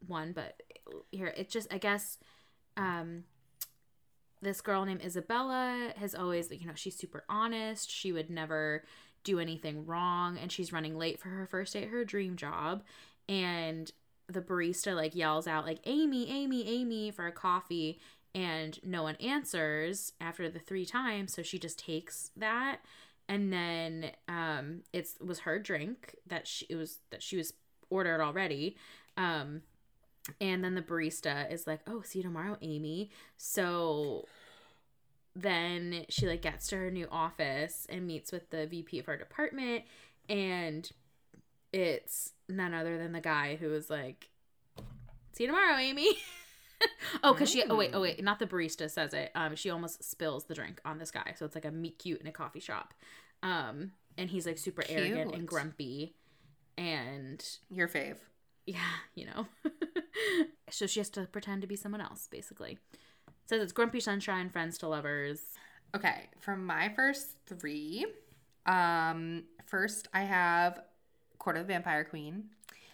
one, 0.07 0.33
but 0.33 0.63
here, 1.11 1.29
it 1.37 1.49
just, 1.49 1.73
I 1.73 1.79
guess, 1.79 2.19
um, 2.77 3.25
this 4.43 4.61
girl 4.61 4.85
named 4.85 5.03
Isabella 5.03 5.95
has 5.97 6.15
always, 6.15 6.51
you 6.51 6.67
know, 6.67 6.75
she's 6.75 6.97
super 6.97 7.25
honest. 7.29 7.91
She 7.91 8.13
would 8.13 8.29
never 8.29 8.85
do 9.23 9.39
anything 9.41 9.87
wrong, 9.87 10.37
and 10.37 10.53
she's 10.53 10.73
running 10.73 10.99
late 10.99 11.19
for 11.19 11.31
her 11.31 11.47
first 11.47 11.73
day 11.73 11.85
at 11.85 11.89
her 11.89 12.05
dream 12.05 12.37
job. 12.37 12.85
And 13.27 13.91
the 14.29 14.41
barista 14.41 14.95
like 14.95 15.15
yells 15.15 15.47
out 15.47 15.67
like 15.67 15.81
Amy, 15.85 16.31
Amy, 16.31 16.67
Amy 16.69 17.11
for 17.11 17.27
a 17.27 17.33
coffee, 17.33 18.01
and 18.35 18.79
no 18.83 19.03
one 19.03 19.17
answers 19.17 20.13
after 20.21 20.49
the 20.51 20.59
three 20.59 20.87
times. 20.87 21.35
So 21.35 21.43
she 21.43 21.59
just 21.59 21.79
takes 21.79 22.31
that, 22.37 22.81
and 23.29 23.53
then 23.53 24.11
um, 24.29 24.83
it's 24.93 25.17
it 25.17 25.27
was 25.27 25.41
her 25.41 25.59
drink 25.59 26.17
that 26.27 26.47
she 26.47 26.67
it 26.69 26.77
was 26.77 26.99
that 27.11 27.23
she 27.23 27.37
was 27.37 27.53
ordered 27.91 28.21
already. 28.21 28.77
Um, 29.17 29.63
and 30.41 30.65
then 30.65 30.75
the 30.75 30.83
barista 30.83 31.51
is 31.53 31.67
like, 31.67 31.81
"Oh, 31.87 32.03
see 32.03 32.21
you 32.21 32.23
tomorrow, 32.23 32.57
Amy." 32.63 33.11
So 33.37 34.27
then 35.37 36.07
she 36.09 36.27
like 36.27 36.43
gets 36.43 36.69
to 36.69 36.77
her 36.77 36.91
new 36.91 37.09
office 37.11 37.87
and 37.91 38.07
meets 38.07 38.31
with 38.31 38.51
the 38.51 38.67
VP 38.67 39.01
of 39.01 39.07
her 39.07 39.17
department 39.17 39.83
and 40.29 40.91
it's 41.73 42.34
none 42.49 42.75
other 42.75 42.99
than 42.99 43.13
the 43.13 43.21
guy 43.21 43.57
who 43.57 43.69
was 43.69 43.91
like, 43.91 44.31
"See 45.33 45.45
you 45.45 45.49
tomorrow, 45.49 45.77
Amy." 45.77 46.09
oh, 47.23 47.33
because 47.33 47.51
she. 47.51 47.63
Oh 47.69 47.77
wait, 47.77 47.91
oh 47.93 48.01
wait, 48.01 48.23
not 48.23 48.39
the 48.39 48.47
barista 48.47 48.91
says 48.91 49.15
it. 49.15 49.31
Um, 49.35 49.57
she 49.57 49.71
almost 49.71 50.03
spills 50.05 50.45
the 50.45 50.55
drink 50.55 50.81
on 50.85 50.99
this 50.99 51.11
guy, 51.11 51.35
so 51.37 51.45
it's 51.45 51.55
like 51.55 51.65
a 51.65 51.71
meet 51.71 51.99
cute 51.99 52.21
in 52.21 52.27
a 52.27 52.33
coffee 52.33 52.61
shop. 52.61 52.95
Um, 53.43 53.93
and 54.17 54.31
he's 54.31 54.47
like 54.47 54.59
super 54.59 54.83
arrogant 54.89 55.35
and 55.35 55.47
grumpy, 55.47 56.15
and 56.79 57.45
Your 57.71 57.89
fave. 57.89 58.17
yeah, 58.67 58.79
you 59.15 59.27
know. 59.27 59.47
so 60.71 60.87
she 60.87 61.01
has 61.01 61.11
to 61.11 61.27
pretend 61.27 61.63
to 61.63 61.69
be 61.69 61.77
someone 61.77 62.01
else, 62.01 62.29
basically. 62.31 62.79
says 63.47 63.63
it's 63.63 63.73
grumpy 63.73 64.01
sunshine, 64.01 64.51
friends 64.51 64.79
to 64.79 64.89
lovers. 64.89 65.41
Okay, 65.95 66.29
from 66.41 66.67
my 66.67 66.93
first 66.97 67.37
three, 67.47 68.07
um, 68.67 69.45
first 69.67 70.09
I 70.13 70.23
have 70.23 70.81
Court 71.45 71.59
of 71.59 71.67
the 71.67 71.75
Vampire 71.75 72.05
Queen. 72.05 72.45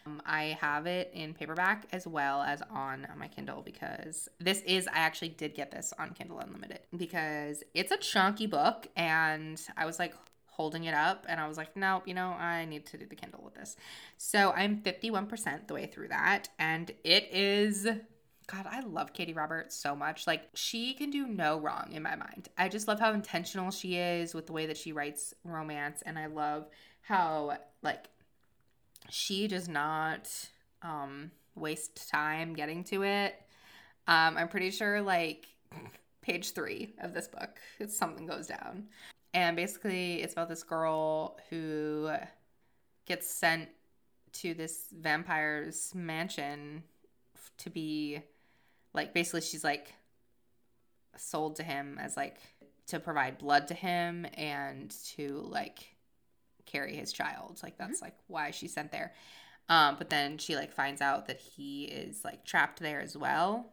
Um, 0.07 0.21
I 0.27 0.59
have 0.61 0.87
it 0.87 1.13
in 1.15 1.35
paperback 1.35 1.87
as 1.93 2.05
well 2.05 2.43
as 2.43 2.63
on 2.69 3.07
my 3.17 3.29
Kindle 3.29 3.63
because 3.63 4.29
this 4.41 4.61
is 4.63 4.89
I 4.89 4.99
actually 4.99 5.29
did 5.29 5.55
get 5.55 5.71
this 5.71 5.95
on 6.01 6.11
Kindle 6.11 6.41
Unlimited 6.41 6.81
because 6.97 7.63
it's 7.75 7.93
a 7.93 7.97
chunky 7.97 8.49
book 8.49 8.89
and 8.97 9.61
I 9.77 9.87
was 9.87 10.01
like 10.01 10.15
holding 10.47 10.85
it 10.85 10.95
up 10.95 11.27
and 11.29 11.39
I 11.39 11.47
was 11.47 11.57
like, 11.57 11.77
nope, 11.77 12.09
you 12.09 12.15
know, 12.15 12.31
I 12.31 12.65
need 12.65 12.87
to 12.87 12.99
do 12.99 13.07
the 13.07 13.15
Kindle 13.15 13.41
with 13.45 13.55
this. 13.55 13.77
So 14.19 14.51
I'm 14.51 14.83
51% 14.83 15.69
the 15.69 15.75
way 15.75 15.87
through 15.87 16.09
that 16.09 16.49
and 16.59 16.91
it 17.05 17.29
is 17.33 17.87
God, 18.49 18.67
I 18.69 18.81
love 18.81 19.13
Katee 19.13 19.37
Roberts 19.37 19.77
so 19.77 19.95
much. 19.95 20.27
Like, 20.27 20.49
she 20.55 20.93
can 20.95 21.11
do 21.11 21.29
no 21.29 21.61
wrong 21.61 21.91
in 21.93 22.03
my 22.03 22.17
mind. 22.17 22.49
I 22.59 22.69
just 22.69 22.89
love 22.89 22.99
how 22.99 23.13
intentional 23.13 23.71
she 23.71 23.95
is 23.95 24.35
with 24.35 24.49
the 24.49 24.53
way 24.53 24.67
that 24.67 24.77
she 24.77 24.91
writes 24.91 25.35
romance. 25.45 26.03
And 26.05 26.19
I 26.19 26.27
love 26.27 26.67
how, 27.03 27.59
like, 27.83 28.09
she 29.09 29.49
does 29.49 29.69
not 29.69 30.29
um, 30.83 31.31
waste 31.55 32.11
time 32.11 32.55
getting 32.55 32.85
to 32.85 33.03
it. 33.03 33.35
Um, 34.07 34.37
I'm 34.37 34.49
pretty 34.49 34.71
sure, 34.71 35.01
like, 35.01 35.47
page 36.23 36.53
three 36.53 36.95
of 37.01 37.15
this 37.15 37.29
book, 37.29 37.59
it's 37.79 37.97
something 37.97 38.27
goes 38.27 38.47
down. 38.47 38.89
And 39.33 39.57
basically, 39.57 40.23
it's 40.23 40.33
about 40.33 40.49
this 40.49 40.63
girl 40.63 41.39
who 41.49 42.11
gets 43.07 43.29
sent 43.29 43.69
to 44.33 44.55
this 44.55 44.87
vampire's 44.93 45.93
mansion 45.95 46.83
to 47.59 47.71
be 47.71 48.23
like 48.95 49.13
basically 49.13 49.41
she's 49.41 49.65
like 49.65 49.93
sold 51.17 51.57
to 51.57 51.63
him 51.63 51.99
as 52.01 52.17
like 52.17 52.39
to 52.87 52.99
provide 52.99 53.39
blood 53.39 53.69
to 53.69 53.75
him 53.75 54.27
and 54.35 54.95
to 55.05 55.45
like 55.49 55.90
carry 56.67 56.95
his 56.95 57.13
child. 57.13 57.61
Like 57.63 57.77
that's 57.79 58.03
like 58.03 58.15
why 58.27 58.51
she's 58.51 58.73
sent 58.73 58.93
there. 58.93 59.13
Um 59.69 59.97
but 59.99 60.11
then 60.11 60.39
she 60.39 60.57
like 60.57 60.73
finds 60.73 61.01
out 61.01 61.27
that 61.27 61.41
he 61.41 61.85
is 61.85 62.25
like 62.25 62.45
trapped 62.45 62.81
there 62.81 63.01
as 63.01 63.17
well. 63.17 63.73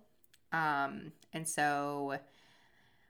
Um 0.52 1.12
and 1.34 1.48
so 1.48 2.20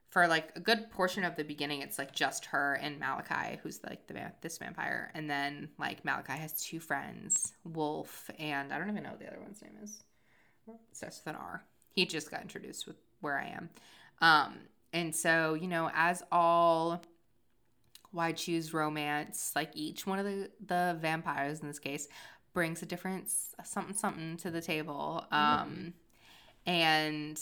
for 0.09 0.27
like 0.27 0.51
a 0.55 0.59
good 0.59 0.89
portion 0.89 1.23
of 1.23 1.35
the 1.35 1.43
beginning 1.43 1.81
it's 1.81 1.99
like 1.99 2.13
just 2.13 2.45
her 2.45 2.75
and 2.81 2.97
malachi 2.97 3.59
who's 3.61 3.81
like 3.83 4.07
the 4.07 4.31
this 4.41 4.57
vampire. 4.57 5.11
And 5.13 5.29
then 5.29 5.69
like 5.77 6.05
malachi 6.05 6.33
has 6.33 6.61
two 6.63 6.79
friends 6.79 7.53
wolf 7.63 8.29
and 8.39 8.71
i 8.71 8.77
don't 8.77 8.89
even 8.89 9.03
know 9.03 9.11
what 9.11 9.19
the 9.19 9.27
other 9.27 9.41
one's 9.41 9.61
name 9.61 9.77
is. 9.83 10.03
Starts 10.91 11.21
with 11.23 11.35
an 11.35 11.39
r. 11.39 11.63
He 11.93 12.05
just 12.05 12.29
got 12.29 12.41
introduced 12.41 12.87
with 12.87 12.97
where 13.21 13.39
I 13.39 13.47
am. 13.47 13.69
Um, 14.21 14.55
and 14.93 15.15
so, 15.15 15.53
you 15.53 15.67
know, 15.67 15.89
as 15.93 16.23
all 16.31 17.01
why 18.11 18.31
choose 18.31 18.73
romance, 18.73 19.51
like 19.55 19.71
each 19.73 20.07
one 20.07 20.19
of 20.19 20.25
the, 20.25 20.49
the 20.65 20.97
vampires 20.99 21.59
in 21.59 21.67
this 21.67 21.79
case 21.79 22.07
brings 22.53 22.81
a 22.81 22.85
different 22.85 23.29
something 23.63 23.95
something 23.95 24.37
to 24.37 24.49
the 24.49 24.61
table. 24.61 25.25
Um, 25.31 25.93
and 26.65 27.39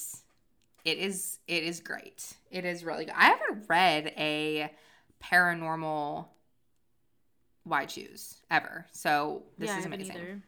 it 0.83 0.97
is 0.97 1.39
it 1.47 1.63
is 1.63 1.79
great. 1.79 2.33
It 2.51 2.65
is 2.65 2.83
really 2.83 3.05
good. 3.05 3.13
I 3.15 3.25
haven't 3.25 3.65
read 3.67 4.13
a 4.17 4.71
paranormal 5.23 6.27
why 7.63 7.85
choose 7.85 8.41
ever. 8.51 8.85
So 8.91 9.43
this 9.57 9.69
yeah, 9.69 9.79
is 9.79 9.85
amazing 9.85 10.15
either. 10.15 10.41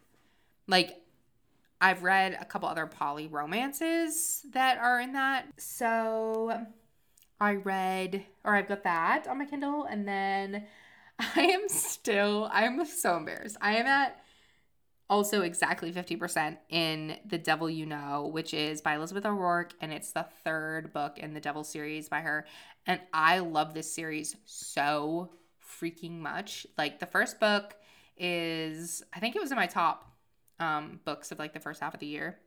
like 0.68 0.98
I've 1.80 2.04
read 2.04 2.38
a 2.40 2.46
couple 2.46 2.68
other 2.70 2.88
poly 2.88 3.28
romances 3.28 4.44
that 4.52 4.78
are 4.80 5.00
in 5.00 5.14
that. 5.14 5.46
So 5.58 6.66
I 7.40 7.56
read 7.56 8.26
or 8.44 8.56
I've 8.56 8.68
got 8.68 8.84
that 8.84 9.28
on 9.28 9.40
my 9.40 9.46
Kindle 9.46 9.86
and 9.86 10.08
then 10.08 10.66
I 11.36 11.42
am 11.42 11.70
still 11.70 12.50
I'm 12.52 12.86
so 12.86 13.18
embarrassed. 13.18 13.58
I 13.62 13.78
am 13.78 13.86
at 13.86 14.22
also 15.10 15.42
exactly 15.42 15.92
50% 15.92 16.58
in 16.70 17.18
The 17.26 17.38
Devil 17.38 17.70
You 17.70 17.86
Know, 17.86 18.30
which 18.34 18.54
is 18.54 18.82
by 18.82 18.96
Elizabeth 18.96 19.26
O'Roark 19.26 19.74
and 19.80 19.94
it's 19.94 20.12
the 20.12 20.26
third 20.44 20.92
book 20.94 21.18
in 21.18 21.34
the 21.34 21.40
Devil 21.40 21.64
series 21.64 22.10
by 22.10 22.22
her. 22.22 22.46
And 22.86 23.00
I 23.14 23.40
love 23.40 23.74
this 23.74 23.92
series 23.92 24.36
so 24.46 25.32
freaking 25.82 26.20
much. 26.20 26.68
Like 26.78 27.00
the 27.00 27.06
first 27.06 27.40
book 27.40 27.76
is 28.18 29.04
I 29.14 29.20
think 29.20 29.36
it 29.36 29.42
was 29.42 29.52
in 29.52 29.58
my 29.58 29.68
top 29.68 30.12
um, 30.60 31.00
books 31.06 31.32
of 31.32 31.40
like 31.40 31.54
the 31.54 31.60
first 31.60 31.82
half 31.82 31.94
of 31.94 32.00
the 32.00 32.08
year. 32.08 32.40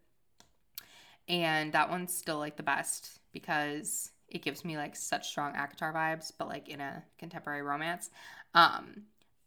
And 1.28 1.72
that 1.72 1.90
one's 1.90 2.12
still 2.12 2.38
like 2.38 2.56
the 2.56 2.62
best 2.62 3.20
because 3.32 4.10
it 4.30 4.42
gives 4.42 4.64
me 4.64 4.76
like 4.76 4.96
such 4.96 5.28
strong 5.28 5.54
ACOTAR 5.54 5.94
vibes, 5.94 6.32
but 6.36 6.48
like 6.48 6.68
in 6.68 6.80
a 6.80 7.02
contemporary 7.18 7.62
romance. 7.62 8.10
Um, 8.54 9.02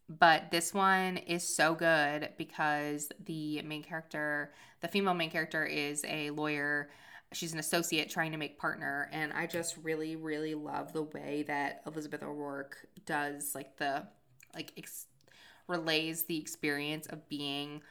but 0.10 0.52
this 0.52 0.74
one 0.74 1.18
is 1.18 1.48
so 1.48 1.76
good 1.76 2.30
because 2.38 3.10
the 3.26 3.62
main 3.64 3.84
character, 3.84 4.54
the 4.82 4.88
female 4.88 5.14
main 5.14 5.32
character, 5.32 5.66
is 5.66 6.04
a 6.08 6.30
lawyer. 6.32 6.90
She's 7.32 7.54
an 7.54 7.60
associate 7.60 8.10
trying 8.10 8.32
to 8.34 8.38
make 8.38 8.60
partner, 8.60 9.10
and 9.12 9.34
I 9.34 9.48
just 9.48 9.78
really, 9.82 10.16
really 10.16 10.56
love 10.56 10.94
the 10.94 11.04
way 11.04 11.44
that 11.48 11.82
Elizabeth 11.88 12.22
O'Roark 12.22 12.76
does 13.06 13.56
like 13.56 13.78
the 13.78 14.06
like 14.54 14.72
ex- 14.78 15.08
relays 15.68 16.26
the 16.26 16.38
experience 16.38 17.08
of 17.08 17.28
being 17.30 17.82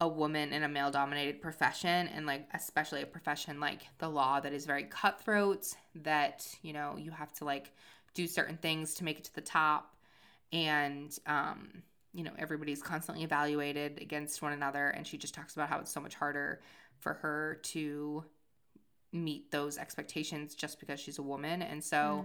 a 0.00 0.08
woman 0.08 0.52
in 0.52 0.62
a 0.62 0.68
male 0.68 0.90
dominated 0.90 1.40
profession 1.42 2.08
and 2.08 2.26
like 2.26 2.48
especially 2.54 3.02
a 3.02 3.06
profession 3.06 3.60
like 3.60 3.82
the 3.98 4.08
law 4.08 4.40
that 4.40 4.52
is 4.52 4.64
very 4.66 4.84
cutthroat 4.84 5.74
that 5.94 6.46
you 6.62 6.72
know 6.72 6.96
you 6.98 7.10
have 7.10 7.32
to 7.32 7.44
like 7.44 7.72
do 8.14 8.26
certain 8.26 8.56
things 8.56 8.94
to 8.94 9.04
make 9.04 9.18
it 9.18 9.24
to 9.24 9.34
the 9.34 9.40
top 9.40 9.96
and 10.52 11.18
um 11.26 11.82
you 12.12 12.24
know 12.24 12.32
everybody's 12.38 12.82
constantly 12.82 13.22
evaluated 13.24 13.98
against 14.00 14.42
one 14.42 14.52
another 14.52 14.88
and 14.88 15.06
she 15.06 15.18
just 15.18 15.34
talks 15.34 15.54
about 15.54 15.68
how 15.68 15.78
it's 15.78 15.92
so 15.92 16.00
much 16.00 16.14
harder 16.14 16.60
for 16.98 17.14
her 17.14 17.60
to 17.62 18.24
meet 19.12 19.50
those 19.50 19.76
expectations 19.76 20.54
just 20.54 20.78
because 20.80 21.00
she's 21.00 21.18
a 21.18 21.22
woman 21.22 21.62
and 21.62 21.82
so 21.82 22.24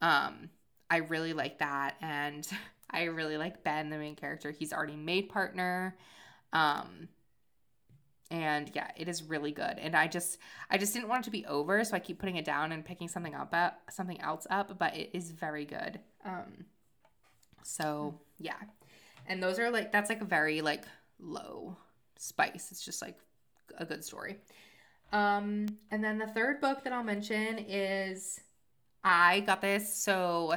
Mm. 0.00 0.06
um 0.06 0.50
I 0.88 0.98
really 0.98 1.32
like 1.32 1.58
that. 1.58 1.96
And 2.00 2.46
I 2.90 3.04
really 3.04 3.36
like 3.36 3.64
Ben, 3.64 3.90
the 3.90 3.98
main 3.98 4.14
character. 4.14 4.52
He's 4.52 4.72
already 4.72 4.94
made 4.94 5.28
partner. 5.28 5.96
Um, 6.52 7.08
and 8.30 8.70
yeah, 8.74 8.90
it 8.96 9.08
is 9.08 9.22
really 9.22 9.52
good. 9.52 9.78
And 9.78 9.94
I 9.94 10.06
just 10.08 10.38
I 10.70 10.78
just 10.78 10.92
didn't 10.92 11.08
want 11.08 11.22
it 11.22 11.24
to 11.24 11.30
be 11.30 11.46
over, 11.46 11.82
so 11.84 11.96
I 11.96 12.00
keep 12.00 12.18
putting 12.18 12.36
it 12.36 12.44
down 12.44 12.72
and 12.72 12.84
picking 12.84 13.08
something 13.08 13.34
up 13.34 13.54
at 13.54 13.80
something 13.90 14.20
else 14.20 14.46
up, 14.50 14.78
but 14.78 14.96
it 14.96 15.10
is 15.12 15.30
very 15.30 15.64
good. 15.64 16.00
Um 16.24 16.64
so 17.62 18.18
yeah. 18.38 18.56
And 19.26 19.42
those 19.42 19.58
are 19.58 19.70
like 19.70 19.92
that's 19.92 20.10
like 20.10 20.22
a 20.22 20.26
very 20.26 20.60
like 20.60 20.84
low 21.18 21.76
spice. 22.16 22.68
It's 22.70 22.84
just 22.84 23.02
like 23.02 23.18
a 23.78 23.84
good 23.84 24.04
story. 24.04 24.38
Um 25.12 25.66
and 25.90 26.02
then 26.02 26.18
the 26.18 26.26
third 26.26 26.60
book 26.60 26.82
that 26.84 26.92
I'll 26.92 27.04
mention 27.04 27.58
is 27.58 28.40
I 29.04 29.40
got 29.40 29.60
this 29.60 29.94
so 29.94 30.56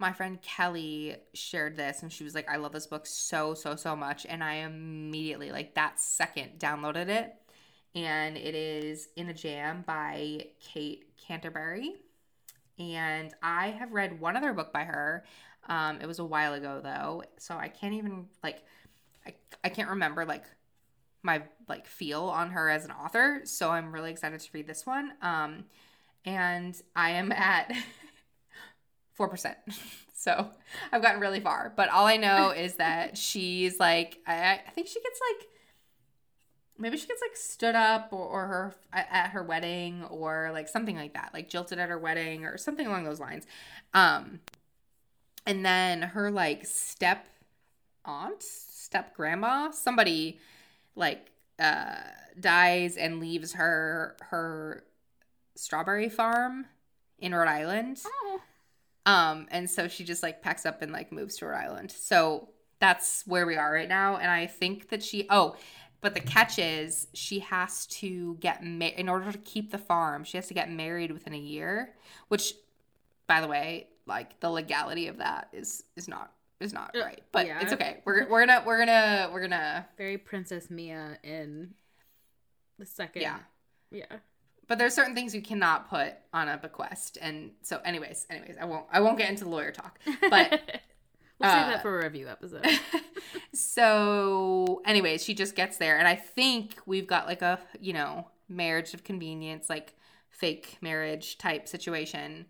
my 0.00 0.12
friend 0.12 0.40
Kelly 0.40 1.16
shared 1.34 1.76
this 1.76 2.02
and 2.02 2.10
she 2.10 2.24
was 2.24 2.34
like, 2.34 2.48
I 2.48 2.56
love 2.56 2.72
this 2.72 2.86
book 2.86 3.06
so, 3.06 3.52
so, 3.52 3.76
so 3.76 3.94
much. 3.94 4.24
And 4.26 4.42
I 4.42 4.54
immediately, 4.54 5.52
like 5.52 5.74
that 5.74 6.00
second, 6.00 6.58
downloaded 6.58 7.08
it. 7.08 7.34
And 7.94 8.36
it 8.36 8.54
is 8.54 9.08
In 9.14 9.28
a 9.28 9.34
Jam 9.34 9.84
by 9.86 10.46
Kate 10.58 11.04
Canterbary. 11.18 11.96
And 12.78 13.34
I 13.42 13.68
have 13.68 13.92
read 13.92 14.18
one 14.20 14.36
other 14.36 14.54
book 14.54 14.72
by 14.72 14.84
her. 14.84 15.24
Um, 15.68 15.98
it 16.00 16.06
was 16.06 16.18
a 16.18 16.24
while 16.24 16.54
ago 16.54 16.80
though. 16.82 17.22
So 17.38 17.56
I 17.56 17.68
can't 17.68 17.92
even 17.92 18.26
like 18.42 18.64
I, 19.26 19.34
I 19.62 19.68
can't 19.68 19.90
remember 19.90 20.24
like 20.24 20.44
my 21.22 21.42
like 21.68 21.86
feel 21.86 22.22
on 22.22 22.50
her 22.52 22.70
as 22.70 22.86
an 22.86 22.90
author. 22.90 23.42
So 23.44 23.70
I'm 23.70 23.92
really 23.92 24.10
excited 24.10 24.40
to 24.40 24.48
read 24.54 24.66
this 24.66 24.86
one. 24.86 25.12
Um 25.20 25.64
and 26.24 26.80
I 26.96 27.10
am 27.10 27.32
at 27.32 27.70
4%. 29.20 29.54
so 30.14 30.48
I've 30.92 31.02
gotten 31.02 31.20
really 31.20 31.40
far. 31.40 31.72
But 31.76 31.90
all 31.90 32.06
I 32.06 32.16
know 32.16 32.50
is 32.56 32.74
that 32.74 33.18
she's 33.18 33.78
like, 33.78 34.18
I, 34.26 34.60
I 34.66 34.70
think 34.74 34.86
she 34.86 35.00
gets 35.00 35.20
like, 35.30 35.48
maybe 36.78 36.96
she 36.96 37.06
gets 37.06 37.20
like 37.20 37.36
stood 37.36 37.74
up 37.74 38.08
or, 38.12 38.24
or 38.24 38.46
her 38.46 38.74
at 38.92 39.30
her 39.30 39.42
wedding 39.42 40.04
or 40.04 40.50
like 40.52 40.68
something 40.68 40.96
like 40.96 41.14
that, 41.14 41.30
like 41.34 41.48
jilted 41.48 41.78
at 41.78 41.90
her 41.90 41.98
wedding 41.98 42.44
or 42.44 42.56
something 42.56 42.86
along 42.86 43.04
those 43.04 43.20
lines. 43.20 43.46
Um, 43.92 44.40
and 45.46 45.64
then 45.64 46.02
her 46.02 46.30
like 46.30 46.64
step 46.64 47.26
aunt, 48.04 48.42
step 48.42 49.14
grandma, 49.14 49.70
somebody 49.70 50.38
like 50.96 51.30
uh 51.58 51.96
dies 52.38 52.96
and 52.96 53.20
leaves 53.20 53.52
her 53.52 54.16
her 54.20 54.84
strawberry 55.54 56.08
farm 56.08 56.66
in 57.18 57.34
Rhode 57.34 57.48
Island. 57.48 58.00
Oh. 58.06 58.40
Um, 59.06 59.46
and 59.50 59.68
so 59.68 59.88
she 59.88 60.04
just 60.04 60.22
like 60.22 60.42
packs 60.42 60.66
up 60.66 60.82
and 60.82 60.92
like 60.92 61.10
moves 61.12 61.36
to 61.38 61.46
Rhode 61.46 61.56
Island. 61.56 61.90
So 61.90 62.50
that's 62.80 63.26
where 63.26 63.46
we 63.46 63.56
are 63.56 63.72
right 63.72 63.88
now. 63.88 64.16
And 64.16 64.30
I 64.30 64.46
think 64.46 64.88
that 64.90 65.02
she, 65.02 65.26
oh, 65.30 65.56
but 66.00 66.14
the 66.14 66.20
catch 66.20 66.58
is 66.58 67.08
she 67.12 67.40
has 67.40 67.86
to 67.86 68.36
get 68.40 68.64
married 68.64 68.94
in 68.98 69.08
order 69.08 69.30
to 69.32 69.38
keep 69.38 69.70
the 69.70 69.78
farm. 69.78 70.24
She 70.24 70.36
has 70.38 70.46
to 70.48 70.54
get 70.54 70.70
married 70.70 71.12
within 71.12 71.34
a 71.34 71.38
year, 71.38 71.94
which, 72.28 72.54
by 73.26 73.40
the 73.40 73.48
way, 73.48 73.88
like 74.06 74.40
the 74.40 74.48
legality 74.50 75.08
of 75.08 75.18
that 75.18 75.48
is 75.52 75.84
is 75.96 76.08
not 76.08 76.32
is 76.58 76.72
not 76.72 76.94
Uh, 76.96 77.00
right. 77.00 77.22
But 77.32 77.46
yeah. 77.46 77.60
it's 77.60 77.72
okay. 77.74 78.00
We're 78.04 78.26
we're 78.28 78.46
gonna 78.46 78.62
we're 78.66 78.78
gonna 78.78 79.28
we're 79.32 79.42
gonna 79.42 79.86
Very 79.98 80.16
Princess 80.18 80.70
Mia 80.70 81.18
in 81.22 81.74
the 82.78 82.86
second. 82.86 83.22
yeah. 83.22 83.38
Yeah. 83.90 84.04
But 84.70 84.78
there's 84.78 84.94
certain 84.94 85.16
things 85.16 85.34
you 85.34 85.42
cannot 85.42 85.90
put 85.90 86.12
on 86.32 86.48
a 86.48 86.56
bequest, 86.56 87.18
and 87.20 87.50
so 87.60 87.80
anyways, 87.84 88.26
anyways, 88.30 88.56
I 88.60 88.64
won't 88.66 88.86
I 88.92 89.00
won't 89.00 89.18
get 89.18 89.28
into 89.28 89.42
the 89.42 89.50
lawyer 89.50 89.72
talk. 89.72 89.98
But 90.06 90.50
we'll 91.40 91.50
save 91.50 91.66
uh, 91.66 91.70
that 91.70 91.82
for 91.82 91.98
a 91.98 92.04
review 92.04 92.28
episode. 92.28 92.64
so 93.52 94.80
anyways 94.86 95.24
she 95.24 95.34
just 95.34 95.56
gets 95.56 95.76
there 95.76 95.98
and 95.98 96.06
i 96.06 96.14
think 96.14 96.76
we've 96.86 97.06
got 97.06 97.26
like 97.26 97.42
a 97.42 97.58
you 97.80 97.92
know 97.92 98.28
marriage 98.48 98.94
of 98.94 99.02
convenience 99.02 99.68
like 99.68 99.94
fake 100.28 100.78
marriage 100.80 101.36
type 101.36 101.66
situation 101.66 102.46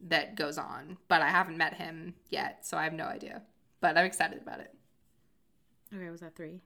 that 0.00 0.34
goes 0.34 0.58
on 0.58 0.98
but 1.08 1.22
i 1.22 1.28
haven't 1.28 1.56
met 1.56 1.74
him 1.74 2.14
yet 2.28 2.66
so 2.66 2.76
i 2.76 2.84
have 2.84 2.92
no 2.92 3.04
idea 3.04 3.42
but 3.80 3.96
i'm 3.96 4.04
excited 4.04 4.40
about 4.42 4.60
it 4.60 4.74
okay, 5.94 6.10
was 6.10 6.20
that 6.20 6.36
three? 6.36 6.60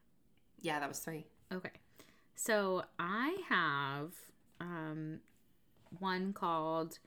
yeah 0.60 0.80
that 0.80 0.88
was 0.88 0.98
three 0.98 1.26
Okay. 1.52 1.70
So 2.34 2.82
I 2.98 3.36
have 3.48 4.10
um 4.60 5.20
one 5.98 6.32
called 6.32 6.98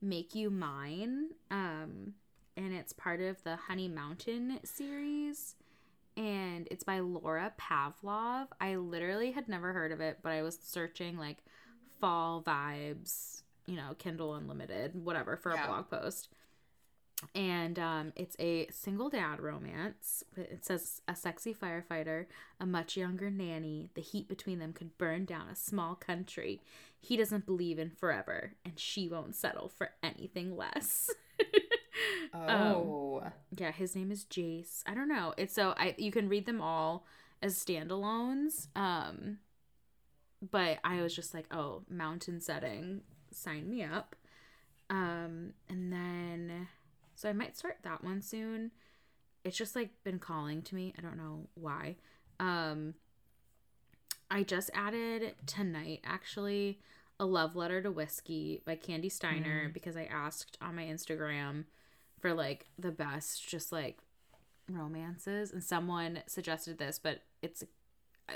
Make 0.00 0.34
You 0.34 0.50
Mine. 0.50 1.30
Um 1.50 2.14
and 2.56 2.72
it's 2.72 2.92
part 2.92 3.20
of 3.20 3.42
the 3.44 3.56
Honey 3.56 3.88
Mountain 3.88 4.60
series. 4.64 5.56
And 6.16 6.66
it's 6.70 6.82
by 6.84 7.00
Laura 7.00 7.52
Pavlov. 7.60 8.48
I 8.58 8.76
literally 8.76 9.32
had 9.32 9.48
never 9.48 9.74
heard 9.74 9.92
of 9.92 10.00
it, 10.00 10.20
but 10.22 10.32
I 10.32 10.40
was 10.42 10.58
searching 10.62 11.18
like 11.18 11.44
fall 12.00 12.42
vibes, 12.42 13.42
you 13.66 13.76
know, 13.76 13.94
Kindle 13.98 14.34
Unlimited, 14.34 14.94
whatever, 14.94 15.36
for 15.36 15.52
Yeah. 15.52 15.64
a 15.64 15.66
blog 15.66 15.90
post. 15.90 16.28
And 17.34 17.78
um, 17.78 18.12
it's 18.14 18.36
a 18.38 18.66
single 18.70 19.08
dad 19.08 19.40
romance. 19.40 20.22
It 20.36 20.64
says 20.64 21.00
a 21.08 21.16
sexy 21.16 21.54
firefighter, 21.54 22.26
a 22.60 22.66
much 22.66 22.96
younger 22.96 23.30
nanny. 23.30 23.88
The 23.94 24.02
heat 24.02 24.28
between 24.28 24.58
them 24.58 24.74
could 24.74 24.98
burn 24.98 25.24
down 25.24 25.48
a 25.48 25.56
small 25.56 25.94
country. 25.94 26.60
He 27.00 27.16
doesn't 27.16 27.46
believe 27.46 27.78
in 27.78 27.90
forever, 27.90 28.52
and 28.64 28.78
she 28.78 29.08
won't 29.08 29.34
settle 29.34 29.68
for 29.68 29.90
anything 30.02 30.56
less. 30.56 31.10
oh 32.34 33.22
yeah, 33.56 33.72
his 33.72 33.96
name 33.96 34.10
is 34.10 34.24
Jace. 34.24 34.82
I 34.86 34.94
don't 34.94 35.08
know. 35.08 35.32
It's 35.38 35.54
so 35.54 35.74
I 35.76 35.94
you 35.96 36.10
can 36.10 36.28
read 36.28 36.46
them 36.46 36.60
all 36.60 37.06
as 37.42 37.56
standalones. 37.56 38.68
Um, 38.76 39.38
but 40.50 40.78
I 40.84 41.00
was 41.00 41.14
just 41.14 41.34
like, 41.34 41.46
oh, 41.50 41.82
mountain 41.88 42.40
setting, 42.40 43.02
sign 43.30 43.68
me 43.68 43.82
up. 43.82 44.14
Um, 44.90 45.54
and 45.68 45.92
then 45.92 46.68
so 47.16 47.28
I 47.28 47.32
might 47.32 47.56
start 47.56 47.78
that 47.82 48.04
one 48.04 48.22
soon. 48.22 48.70
It's 49.42 49.56
just 49.56 49.74
like 49.74 49.90
been 50.04 50.18
calling 50.18 50.62
to 50.62 50.74
me. 50.74 50.94
I 50.96 51.02
don't 51.02 51.16
know 51.16 51.48
why. 51.54 51.96
Um, 52.38 52.94
I 54.30 54.42
just 54.42 54.70
added 54.74 55.34
tonight 55.46 56.00
actually 56.04 56.78
a 57.18 57.24
love 57.24 57.56
letter 57.56 57.80
to 57.80 57.90
whiskey 57.90 58.60
by 58.64 58.76
Kandi 58.76 59.10
Steiner 59.10 59.70
because 59.72 59.96
I 59.96 60.04
asked 60.04 60.58
on 60.60 60.76
my 60.76 60.84
Instagram 60.84 61.64
for 62.20 62.34
like 62.34 62.66
the 62.78 62.90
best 62.90 63.48
just 63.48 63.72
like 63.72 63.98
romances 64.70 65.52
and 65.52 65.62
someone 65.62 66.20
suggested 66.26 66.76
this 66.76 66.98
but 66.98 67.22
it's 67.40 67.64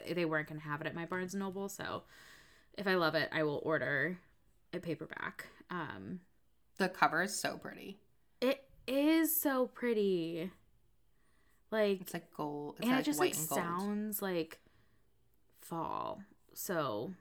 they 0.09 0.25
weren't 0.25 0.49
going 0.49 0.61
to 0.61 0.66
have 0.66 0.81
it 0.81 0.87
at 0.87 0.95
my 0.95 1.05
Barnes 1.05 1.35
and 1.35 1.43
Noble 1.43 1.69
so 1.69 2.05
if 2.79 2.87
I 2.87 2.95
love 2.95 3.14
it 3.14 3.29
I 3.33 3.43
will 3.43 3.61
order 3.64 4.19
a 4.73 4.79
paperback 4.79 5.49
um 5.71 6.21
the 6.79 6.88
cover 6.88 7.23
is 7.23 7.38
so 7.38 7.59
pretty 7.59 7.99
is 8.87 9.35
so 9.35 9.66
pretty. 9.66 10.51
Like 11.71 12.01
it's 12.01 12.14
like 12.14 12.33
gold 12.37 12.77
it's 12.79 12.87
and 12.87 12.93
like 12.93 13.01
it 13.01 13.05
just 13.05 13.21
like 13.21 13.35
sounds 13.35 14.21
like 14.21 14.59
fall. 15.61 16.23
So 16.55 17.12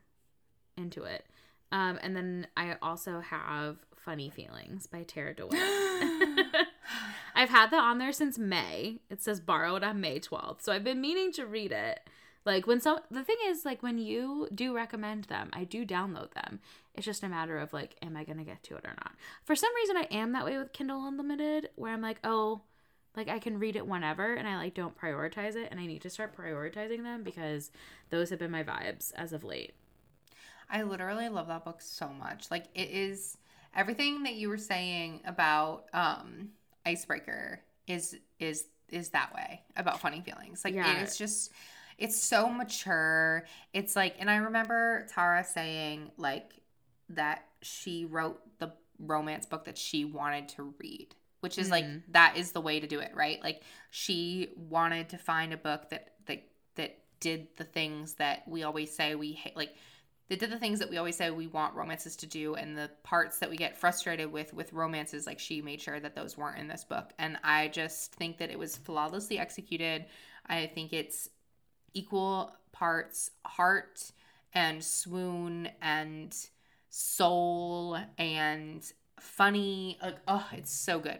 into 0.76 1.04
it. 1.04 1.24
Um 1.72 1.98
and 2.02 2.16
then 2.16 2.46
i 2.56 2.76
also 2.82 3.20
have 3.20 3.76
funny 3.96 4.30
feelings 4.30 4.86
by 4.86 5.02
Tarah 5.04 5.34
DeWitt. 5.34 5.52
I've 7.34 7.50
had 7.50 7.70
that 7.70 7.82
on 7.82 7.98
there 7.98 8.12
since 8.12 8.38
may. 8.38 8.98
It 9.08 9.22
says 9.22 9.40
borrowed 9.40 9.84
on 9.84 10.00
may 10.00 10.18
12th 10.18 10.62
so 10.62 10.72
i've 10.72 10.84
been 10.84 11.00
meaning 11.00 11.32
to 11.32 11.46
read 11.46 11.72
it. 11.72 12.00
Like 12.44 12.66
when 12.66 12.80
some 12.80 13.00
the 13.10 13.22
thing 13.22 13.36
is 13.46 13.64
like 13.64 13.82
when 13.82 13.98
you 13.98 14.48
do 14.52 14.74
recommend 14.74 15.24
them 15.24 15.50
i 15.52 15.62
do 15.64 15.84
download 15.86 16.32
them 16.32 16.60
it's 17.00 17.06
just 17.06 17.24
a 17.24 17.28
matter 17.28 17.58
of 17.58 17.72
like 17.72 17.96
am 18.02 18.14
i 18.14 18.24
gonna 18.24 18.44
get 18.44 18.62
to 18.62 18.76
it 18.76 18.84
or 18.84 18.94
not 18.96 19.12
for 19.42 19.56
some 19.56 19.74
reason 19.74 19.96
i 19.96 20.06
am 20.10 20.32
that 20.32 20.44
way 20.44 20.58
with 20.58 20.72
kindle 20.72 21.06
unlimited 21.06 21.70
where 21.76 21.92
i'm 21.92 22.02
like 22.02 22.18
oh 22.24 22.60
like 23.16 23.28
I 23.28 23.38
can 23.38 23.58
read 23.58 23.76
it 23.76 23.86
whenever 23.86 24.34
and 24.34 24.46
I 24.46 24.56
like 24.56 24.74
don't 24.74 24.96
prioritize 24.96 25.56
it 25.56 25.68
and 25.70 25.80
I 25.80 25.86
need 25.86 26.02
to 26.02 26.10
start 26.10 26.36
prioritizing 26.36 27.02
them 27.02 27.22
because 27.22 27.70
those 28.10 28.30
have 28.30 28.38
been 28.38 28.50
my 28.50 28.62
vibes 28.62 29.12
as 29.14 29.32
of 29.32 29.44
late. 29.44 29.74
I 30.70 30.82
literally 30.82 31.28
love 31.28 31.48
that 31.48 31.64
book 31.64 31.80
so 31.80 32.08
much. 32.08 32.50
Like 32.50 32.66
it 32.74 32.90
is 32.90 33.36
everything 33.74 34.22
that 34.24 34.34
you 34.34 34.48
were 34.48 34.58
saying 34.58 35.22
about 35.24 35.86
um 35.92 36.50
Icebreaker 36.86 37.60
is 37.86 38.16
is 38.38 38.66
is 38.88 39.10
that 39.10 39.34
way 39.34 39.62
about 39.76 40.00
funny 40.00 40.20
feelings. 40.20 40.64
Like 40.64 40.74
Yeah. 40.74 41.02
it's 41.02 41.18
just 41.18 41.50
it's 41.98 42.20
so 42.20 42.48
mature. 42.48 43.44
It's 43.74 43.96
like 43.96 44.14
and 44.20 44.30
I 44.30 44.36
remember 44.36 45.06
Tarah 45.12 45.44
saying 45.44 46.12
like 46.16 46.59
that 47.10 47.46
she 47.62 48.04
wrote 48.04 48.40
the 48.58 48.72
romance 48.98 49.46
book 49.46 49.64
that 49.64 49.78
she 49.78 50.04
wanted 50.04 50.48
to 50.50 50.74
read. 50.78 51.14
Which 51.40 51.56
is 51.56 51.70
like 51.70 51.86
Mhm. 51.86 52.02
that 52.08 52.36
is 52.36 52.52
the 52.52 52.60
way 52.60 52.80
to 52.80 52.86
do 52.86 53.00
it, 53.00 53.14
right? 53.14 53.42
Like 53.42 53.62
she 53.90 54.50
wanted 54.56 55.08
to 55.10 55.18
find 55.18 55.52
a 55.54 55.56
book 55.56 55.88
that 55.88 56.14
that 56.26 56.42
that 56.74 56.98
did 57.20 57.48
the 57.56 57.64
things 57.64 58.14
that 58.14 58.46
we 58.46 58.62
always 58.62 58.94
say 58.94 59.14
we 59.14 59.32
hate 59.32 59.56
like 59.56 59.74
they 60.28 60.36
did 60.36 60.50
the 60.50 60.58
things 60.58 60.78
that 60.78 60.88
we 60.88 60.96
always 60.96 61.16
say 61.16 61.30
we 61.30 61.46
want 61.48 61.74
romances 61.74 62.14
to 62.16 62.26
do 62.26 62.54
and 62.54 62.78
the 62.78 62.88
parts 63.02 63.38
that 63.40 63.50
we 63.50 63.56
get 63.56 63.76
frustrated 63.76 64.30
with 64.30 64.54
with 64.54 64.72
romances 64.72 65.26
like 65.26 65.38
she 65.38 65.60
made 65.60 65.80
sure 65.80 65.98
that 65.98 66.14
those 66.14 66.36
weren't 66.38 66.58
in 66.58 66.68
this 66.68 66.84
book 66.84 67.12
and 67.18 67.36
i 67.42 67.68
just 67.68 68.14
think 68.14 68.38
that 68.38 68.50
it 68.50 68.58
was 68.58 68.76
flawlessly 68.76 69.38
executed 69.38 70.06
i 70.46 70.66
think 70.66 70.92
it's 70.92 71.28
equal 71.94 72.54
parts 72.72 73.30
heart 73.44 74.12
and 74.54 74.82
swoon 74.84 75.68
and 75.82 76.34
soul 76.90 77.96
and 78.18 78.92
funny 79.18 79.98
like 80.02 80.16
oh 80.28 80.46
it's 80.52 80.72
so 80.72 80.98
good 80.98 81.18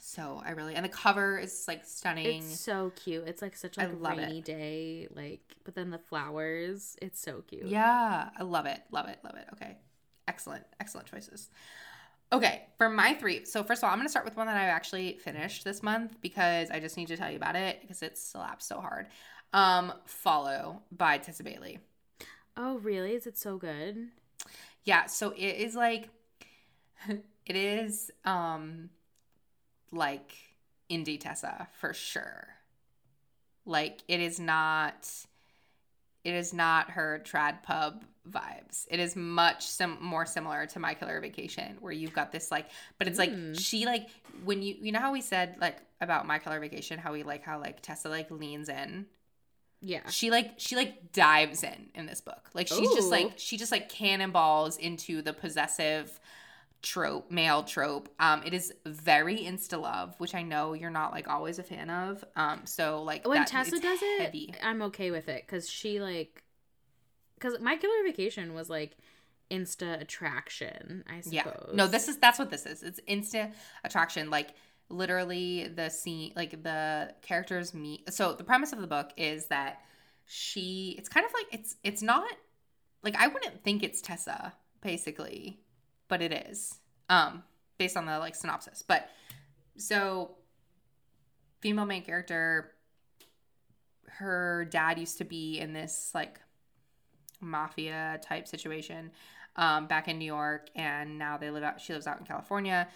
so 0.00 0.40
i 0.44 0.50
really 0.50 0.74
and 0.74 0.84
the 0.84 0.88
cover 0.90 1.38
is 1.38 1.64
like 1.66 1.84
stunning 1.84 2.38
It's 2.44 2.60
so 2.60 2.92
cute. 2.94 3.24
It's 3.26 3.42
like 3.42 3.56
such 3.56 3.76
like 3.76 3.92
a 3.92 3.96
love 3.96 4.18
it. 4.18 4.22
rainy 4.22 4.40
day, 4.40 5.08
like 5.14 5.40
but 5.64 5.74
then 5.74 5.90
the 5.90 5.98
flowers, 5.98 6.96
it's 7.02 7.20
so 7.20 7.42
cute. 7.48 7.66
Yeah, 7.66 8.28
I 8.38 8.42
love 8.44 8.66
it. 8.66 8.80
Love 8.92 9.08
it. 9.08 9.18
Love 9.24 9.34
it. 9.36 9.46
Okay. 9.54 9.76
Excellent. 10.28 10.64
Excellent 10.78 11.08
choices. 11.08 11.48
Okay, 12.32 12.66
for 12.78 12.88
my 12.88 13.14
three. 13.14 13.44
So 13.46 13.64
first 13.64 13.80
of 13.82 13.84
all, 13.86 13.90
I'm 13.92 13.98
going 13.98 14.06
to 14.06 14.10
start 14.10 14.24
with 14.24 14.36
one 14.36 14.46
that 14.46 14.56
I 14.56 14.64
actually 14.66 15.18
finished 15.24 15.64
this 15.64 15.82
month 15.82 16.16
because 16.20 16.70
I 16.70 16.78
just 16.78 16.96
need 16.96 17.08
to 17.08 17.16
tell 17.16 17.30
you 17.30 17.36
about 17.36 17.56
it 17.56 17.80
because 17.80 18.02
it 18.02 18.16
slaps 18.18 18.66
so 18.66 18.80
hard. 18.80 19.06
Um, 19.52 19.92
Follow 20.04 20.82
by 20.92 21.18
Tessa 21.18 21.42
Bailey. 21.42 21.78
Oh, 22.56 22.78
really? 22.78 23.14
Is 23.14 23.26
it 23.26 23.36
so 23.38 23.56
good? 23.58 24.08
Yeah, 24.86 25.06
so 25.06 25.32
it 25.36 25.56
is 25.56 25.74
like 25.74 26.08
it 27.08 27.56
is 27.56 28.10
um 28.24 28.88
like 29.92 30.32
indie 30.90 31.20
Tessa 31.20 31.68
for 31.78 31.92
sure. 31.92 32.48
Like 33.66 33.98
it 34.08 34.20
is 34.20 34.38
not 34.40 35.08
it 36.24 36.34
is 36.34 36.52
not 36.52 36.90
her 36.90 37.20
trad 37.24 37.62
pub 37.62 38.04
vibes. 38.28 38.86
It 38.90 38.98
is 38.98 39.14
much 39.14 39.64
sim- 39.66 39.98
more 40.00 40.26
similar 40.26 40.66
to 40.66 40.78
My 40.80 40.94
Killer 40.94 41.20
Vacation 41.20 41.76
where 41.80 41.92
you've 41.92 42.12
got 42.12 42.30
this 42.32 42.50
like 42.50 42.66
but 42.98 43.08
it's 43.08 43.18
like 43.18 43.30
Mm. 43.32 43.58
she 43.58 43.86
like 43.86 44.08
when 44.44 44.62
you 44.62 44.76
you 44.80 44.92
know 44.92 45.00
how 45.00 45.12
we 45.12 45.20
said 45.20 45.56
like 45.60 45.78
about 46.00 46.26
My 46.26 46.38
Killer 46.38 46.60
Vacation 46.60 46.98
how 46.98 47.12
we 47.12 47.22
like 47.24 47.42
how 47.42 47.58
like 47.60 47.80
Tessa 47.82 48.08
like 48.08 48.30
leans 48.30 48.68
in 48.68 49.06
Yeah. 49.80 50.08
she 50.08 50.30
like 50.30 50.54
she 50.56 50.74
like 50.74 51.12
dives 51.12 51.62
in 51.62 51.90
in 51.94 52.06
this 52.06 52.20
book 52.20 52.48
like 52.54 52.66
she's 52.66 52.90
just 52.94 53.10
like 53.10 53.32
she 53.36 53.56
just 53.56 53.70
like 53.70 53.88
cannonballs 53.88 54.76
into 54.78 55.22
the 55.22 55.32
possessive 55.32 56.18
trope 56.82 57.30
male 57.30 57.62
trope 57.62 58.08
um 58.18 58.42
it 58.44 58.54
is 58.54 58.72
very 58.86 59.38
insta 59.38 59.80
love 59.80 60.14
which 60.18 60.34
i 60.34 60.42
know 60.42 60.72
you're 60.72 60.90
not 60.90 61.12
like 61.12 61.28
always 61.28 61.58
a 61.58 61.62
fan 61.62 61.90
of 61.90 62.24
um 62.36 62.60
so 62.64 63.02
like 63.02 63.26
When 63.26 63.38
that- 63.38 63.48
Tessa 63.48 63.78
does 63.80 63.98
it, 64.02 64.20
heavy. 64.22 64.54
I'm 64.62 64.82
okay 64.82 65.10
with 65.10 65.28
it 65.28 65.44
because 65.46 65.68
she 65.68 66.00
like, 66.00 66.42
because 67.34 67.58
my 67.60 67.76
killer 67.76 68.02
vacation 68.04 68.54
was 68.54 68.70
like 68.70 68.96
insta 69.50 70.00
attraction. 70.00 71.04
I 71.08 71.20
suppose. 71.20 71.32
yeah 71.32 71.74
no 71.74 71.86
this 71.86 72.08
is 72.08 72.18
that's 72.18 72.38
what 72.38 72.50
this 72.50 72.66
is 72.66 72.82
it's 72.82 73.00
instant 73.06 73.54
attraction 73.84 74.30
like 74.30 74.54
literally 74.88 75.68
the 75.68 75.88
scene 75.88 76.32
like 76.36 76.62
the 76.62 77.12
characters 77.22 77.74
meet 77.74 78.12
so 78.12 78.32
the 78.32 78.44
premise 78.44 78.72
of 78.72 78.80
the 78.80 78.86
book 78.86 79.10
is 79.16 79.46
that 79.46 79.80
she 80.26 80.94
it's 80.98 81.08
kind 81.08 81.26
of 81.26 81.32
like 81.32 81.46
it's 81.52 81.76
it's 81.82 82.02
not 82.02 82.24
like 83.02 83.16
i 83.16 83.26
wouldn't 83.26 83.62
think 83.64 83.82
it's 83.82 84.00
tessa 84.00 84.52
basically 84.82 85.58
but 86.08 86.22
it 86.22 86.32
is 86.32 86.78
um 87.10 87.42
based 87.78 87.96
on 87.96 88.06
the 88.06 88.18
like 88.18 88.34
synopsis 88.34 88.82
but 88.86 89.08
so 89.76 90.36
female 91.60 91.86
main 91.86 92.02
character 92.02 92.72
her 94.06 94.66
dad 94.70 94.98
used 94.98 95.18
to 95.18 95.24
be 95.24 95.58
in 95.58 95.72
this 95.72 96.12
like 96.14 96.40
mafia 97.40 98.20
type 98.22 98.46
situation 98.46 99.10
um, 99.56 99.86
back 99.86 100.08
in 100.08 100.18
New 100.18 100.26
York, 100.26 100.68
and 100.74 101.18
now 101.18 101.36
they 101.36 101.50
live 101.50 101.62
out. 101.62 101.80
She 101.80 101.92
lives 101.92 102.06
out 102.06 102.18
in 102.18 102.26
California. 102.26 102.88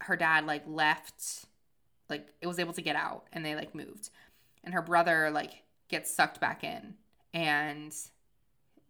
Her 0.00 0.16
dad 0.16 0.46
like 0.46 0.62
left, 0.66 1.44
like 2.08 2.28
it 2.40 2.46
was 2.46 2.58
able 2.58 2.72
to 2.74 2.82
get 2.82 2.96
out, 2.96 3.24
and 3.32 3.44
they 3.44 3.54
like 3.54 3.74
moved, 3.74 4.10
and 4.64 4.74
her 4.74 4.82
brother 4.82 5.30
like 5.30 5.62
gets 5.88 6.14
sucked 6.14 6.40
back 6.40 6.64
in, 6.64 6.94
and 7.34 7.94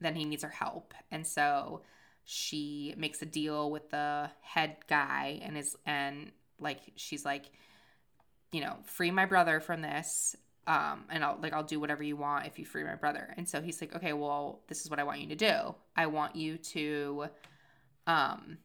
then 0.00 0.14
he 0.14 0.24
needs 0.24 0.42
her 0.42 0.50
help, 0.50 0.94
and 1.10 1.26
so 1.26 1.82
she 2.24 2.94
makes 2.96 3.22
a 3.22 3.26
deal 3.26 3.70
with 3.70 3.90
the 3.90 4.30
head 4.40 4.76
guy, 4.88 5.40
and 5.42 5.58
is 5.58 5.76
and 5.84 6.30
like 6.60 6.80
she's 6.96 7.24
like, 7.24 7.50
you 8.52 8.60
know, 8.60 8.76
free 8.84 9.10
my 9.10 9.26
brother 9.26 9.60
from 9.60 9.82
this. 9.82 10.36
Um, 10.66 11.04
and 11.10 11.24
I'll 11.24 11.38
like 11.42 11.52
I'll 11.52 11.64
do 11.64 11.80
whatever 11.80 12.02
you 12.02 12.16
want 12.16 12.46
if 12.46 12.58
you 12.58 12.64
free 12.64 12.84
my 12.84 12.94
brother. 12.94 13.34
And 13.36 13.48
so 13.48 13.60
he's 13.60 13.80
like, 13.80 13.96
okay, 13.96 14.12
well, 14.12 14.60
this 14.68 14.82
is 14.82 14.90
what 14.90 15.00
I 15.00 15.04
want 15.04 15.20
you 15.20 15.26
to 15.28 15.34
do. 15.34 15.74
I 15.96 16.06
want 16.06 16.36
you 16.36 16.58
to 16.58 17.26
um 18.06 18.58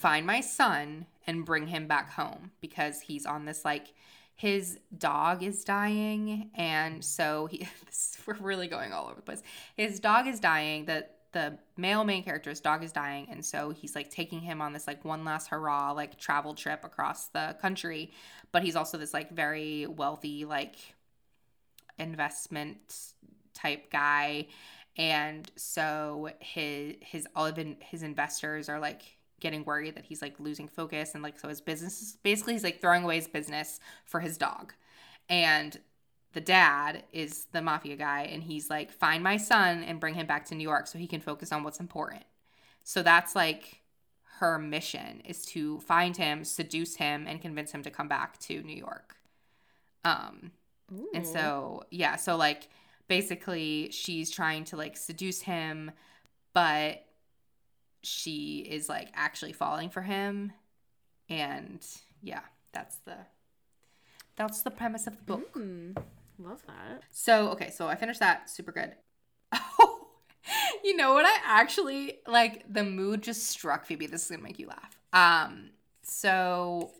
find 0.00 0.26
my 0.26 0.40
son 0.40 1.04
and 1.26 1.44
bring 1.44 1.66
him 1.66 1.86
back 1.86 2.10
home 2.10 2.50
because 2.60 3.02
he's 3.02 3.26
on 3.26 3.44
this 3.44 3.64
like 3.66 3.92
his 4.34 4.78
dog 4.96 5.42
is 5.42 5.62
dying 5.64 6.50
and 6.54 7.04
so 7.04 7.46
he 7.46 7.58
this, 7.86 8.16
we're 8.26 8.34
really 8.34 8.66
going 8.66 8.94
all 8.94 9.06
over 9.06 9.16
the 9.16 9.22
place. 9.22 9.42
His 9.76 10.00
dog 10.00 10.26
is 10.26 10.40
dying 10.40 10.86
the 10.86 11.06
the 11.32 11.58
male 11.76 12.02
main 12.02 12.24
character's 12.24 12.60
dog 12.60 12.82
is 12.82 12.90
dying 12.90 13.28
and 13.30 13.44
so 13.44 13.70
he's 13.70 13.94
like 13.94 14.10
taking 14.10 14.40
him 14.40 14.60
on 14.60 14.72
this 14.72 14.86
like 14.86 15.04
one 15.04 15.24
last 15.24 15.48
hurrah 15.48 15.92
like 15.92 16.18
travel 16.18 16.54
trip 16.54 16.82
across 16.82 17.28
the 17.28 17.54
country. 17.60 18.10
But 18.52 18.62
he's 18.62 18.76
also 18.76 18.96
this 18.96 19.12
like 19.12 19.30
very 19.30 19.86
wealthy 19.86 20.46
like 20.46 20.76
investment 21.98 22.78
type 23.52 23.92
guy. 23.92 24.46
And 24.96 25.50
so 25.56 26.30
his 26.40 26.94
his 27.02 27.28
all 27.36 27.44
of 27.44 27.58
his 27.80 28.02
investors 28.02 28.70
are 28.70 28.80
like 28.80 29.02
getting 29.40 29.64
worried 29.64 29.94
that 29.96 30.04
he's 30.04 30.22
like 30.22 30.38
losing 30.38 30.68
focus 30.68 31.14
and 31.14 31.22
like 31.22 31.38
so 31.38 31.48
his 31.48 31.60
business 31.60 32.00
is 32.00 32.18
basically 32.22 32.52
he's 32.54 32.64
like 32.64 32.80
throwing 32.80 33.04
away 33.04 33.16
his 33.16 33.28
business 33.28 33.80
for 34.04 34.20
his 34.20 34.36
dog. 34.36 34.74
And 35.28 35.78
the 36.32 36.40
dad 36.40 37.04
is 37.12 37.46
the 37.52 37.62
mafia 37.62 37.96
guy 37.96 38.22
and 38.22 38.42
he's 38.42 38.70
like 38.70 38.90
find 38.92 39.22
my 39.22 39.36
son 39.36 39.82
and 39.82 40.00
bring 40.00 40.14
him 40.14 40.26
back 40.26 40.44
to 40.46 40.54
new 40.54 40.62
york 40.62 40.86
so 40.86 40.98
he 40.98 41.06
can 41.06 41.20
focus 41.20 41.52
on 41.52 41.62
what's 41.62 41.80
important. 41.80 42.24
So 42.84 43.02
that's 43.02 43.34
like 43.34 43.80
her 44.38 44.58
mission 44.58 45.22
is 45.24 45.44
to 45.46 45.80
find 45.80 46.16
him 46.16 46.44
seduce 46.44 46.96
him 46.96 47.26
and 47.26 47.42
convince 47.42 47.72
him 47.72 47.82
to 47.82 47.90
come 47.90 48.08
back 48.08 48.38
to 48.40 48.62
new 48.62 48.76
york. 48.76 49.16
Um 50.04 50.52
and 51.14 51.26
so, 51.26 51.84
yeah, 51.90 52.16
so 52.16 52.36
like 52.36 52.68
basically 53.08 53.90
she's 53.92 54.30
trying 54.30 54.64
to 54.64 54.76
like 54.76 54.96
seduce 54.96 55.42
him, 55.42 55.90
but 56.52 57.04
she 58.02 58.58
is 58.68 58.88
like 58.88 59.08
actually 59.14 59.52
falling 59.52 59.90
for 59.90 60.02
him. 60.02 60.52
And 61.28 61.84
yeah, 62.22 62.40
that's 62.72 62.96
the 62.98 63.16
that's 64.36 64.62
the 64.62 64.70
premise 64.70 65.06
of 65.06 65.16
the 65.16 65.22
book. 65.22 65.54
Mm, 65.54 65.96
love 66.38 66.62
that. 66.66 67.02
So, 67.10 67.50
okay, 67.50 67.70
so 67.70 67.88
I 67.88 67.94
finished 67.94 68.20
that 68.20 68.50
super 68.50 68.72
good. 68.72 68.94
Oh, 69.78 70.08
you 70.82 70.96
know 70.96 71.12
what? 71.12 71.24
I 71.26 71.38
actually 71.44 72.18
like 72.26 72.64
the 72.72 72.82
mood 72.82 73.22
just 73.22 73.44
struck 73.44 73.84
Phoebe. 73.84 74.06
This 74.06 74.24
is 74.24 74.30
gonna 74.30 74.42
make 74.42 74.58
you 74.58 74.66
laugh. 74.66 74.98
Um, 75.12 75.70
so 76.02 76.90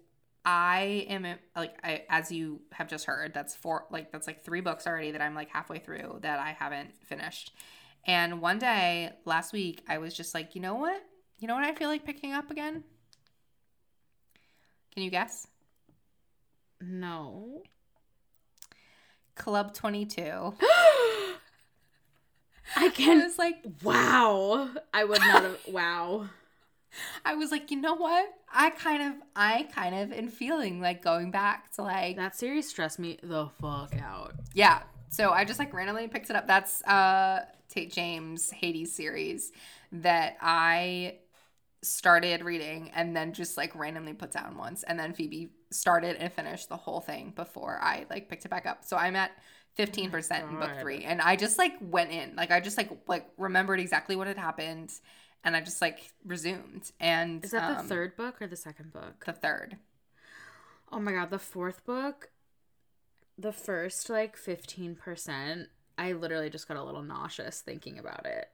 I 0.44 1.06
am 1.08 1.26
like, 1.56 1.74
I, 1.84 2.04
as 2.08 2.32
you 2.32 2.60
have 2.72 2.88
just 2.88 3.04
heard, 3.04 3.34
that's 3.34 3.54
four, 3.54 3.86
like, 3.90 4.10
that's 4.12 4.26
like 4.26 4.42
three 4.42 4.60
books 4.60 4.86
already 4.86 5.10
that 5.10 5.20
I'm 5.20 5.34
like 5.34 5.50
halfway 5.50 5.78
through 5.78 6.20
that 6.22 6.38
I 6.38 6.52
haven't 6.52 6.90
finished. 7.04 7.52
And 8.06 8.40
one 8.40 8.58
day 8.58 9.10
last 9.24 9.52
week, 9.52 9.82
I 9.88 9.98
was 9.98 10.14
just 10.14 10.34
like, 10.34 10.54
you 10.54 10.60
know 10.60 10.74
what? 10.74 11.00
You 11.38 11.48
know 11.48 11.54
what 11.54 11.64
I 11.64 11.74
feel 11.74 11.88
like 11.88 12.04
picking 12.04 12.32
up 12.32 12.50
again? 12.50 12.82
Can 14.94 15.02
you 15.02 15.10
guess? 15.10 15.46
No. 16.80 17.62
Club 19.36 19.74
22. 19.74 20.22
I 20.62 21.34
I 22.76 22.88
can. 22.90 23.18
was 23.22 23.38
like, 23.38 23.56
Wow. 23.82 24.70
I 24.92 25.04
would 25.04 25.20
not 25.20 25.42
have. 25.42 25.58
Wow. 25.68 26.28
I 27.24 27.36
was 27.36 27.52
like, 27.52 27.70
you 27.70 27.80
know 27.80 27.94
what? 27.94 28.28
I 28.52 28.70
kind 28.70 29.00
of, 29.02 29.22
I 29.36 29.68
kind 29.72 29.94
of 29.94 30.12
am 30.12 30.26
feeling 30.28 30.80
like 30.80 31.02
going 31.04 31.30
back 31.30 31.72
to 31.76 31.82
like, 31.82 32.16
That 32.16 32.34
series 32.36 32.68
stressed 32.68 32.98
me 32.98 33.18
the 33.22 33.48
fuck 33.60 33.94
out. 34.02 34.34
yeah. 34.54 34.82
So 35.08 35.30
I 35.30 35.44
just 35.44 35.58
like 35.58 35.72
randomly 35.72 36.06
picked 36.08 36.30
it 36.30 36.36
up. 36.36 36.46
That's 36.46 36.82
uh 36.84 37.44
Tate 37.70 37.92
James 37.92 38.50
Hades 38.50 38.94
series 38.94 39.52
that 39.92 40.37
I 40.40 41.18
started 41.83 42.44
reading 42.44 42.90
and 42.94 43.16
then 43.16 43.33
just 43.33 43.56
like 43.56 43.74
randomly 43.74 44.12
put 44.12 44.30
down 44.30 44.56
once. 44.56 44.83
And 44.83 44.98
then 44.98 45.14
Phoebe 45.14 45.50
started 45.70 46.16
and 46.16 46.33
finished 46.33 46.68
the 46.68 46.76
whole 46.76 47.00
thing 47.00 47.33
before 47.35 47.78
I 47.80 48.06
like 48.11 48.28
picked 48.28 48.44
it 48.44 48.50
back 48.50 48.66
up. 48.66 48.85
So 48.85 48.96
I'm 48.96 49.16
at 49.16 49.30
15% 49.78 50.48
in 50.48 50.59
book 50.59 50.70
three. 50.80 51.04
And 51.04 51.20
I 51.20 51.37
just 51.37 51.56
like 51.59 51.74
went 51.80 52.11
in. 52.11 52.37
Like 52.37 52.50
I 52.50 52.61
just 52.61 52.76
like 52.76 52.90
like 53.06 53.26
remembered 53.38 53.80
exactly 53.80 54.16
what 54.16 54.26
had 54.26 54.37
happened 54.37 54.92
and 55.44 55.56
I 55.56 55.61
just 55.61 55.80
like 55.80 56.12
resumed. 56.24 56.90
And 57.00 57.44
Is 57.44 57.52
that 57.52 57.68
the 57.68 57.80
um, 57.80 57.87
third 57.87 58.16
book 58.16 58.42
or 58.42 58.46
the 58.46 58.56
second 58.56 58.92
book? 58.92 59.24
The 59.24 59.33
third. 59.33 59.78
Oh 60.92 60.98
my 60.98 61.12
god, 61.12 61.30
the 61.30 61.38
fourth 61.38 61.85
book, 61.87 62.30
the 63.38 63.52
first 63.52 64.11
like 64.11 64.37
15%, 64.37 65.66
I 66.00 66.12
literally 66.12 66.48
just 66.48 66.66
got 66.66 66.78
a 66.78 66.82
little 66.82 67.02
nauseous 67.02 67.60
thinking 67.60 67.98
about 67.98 68.24
it. 68.24 68.48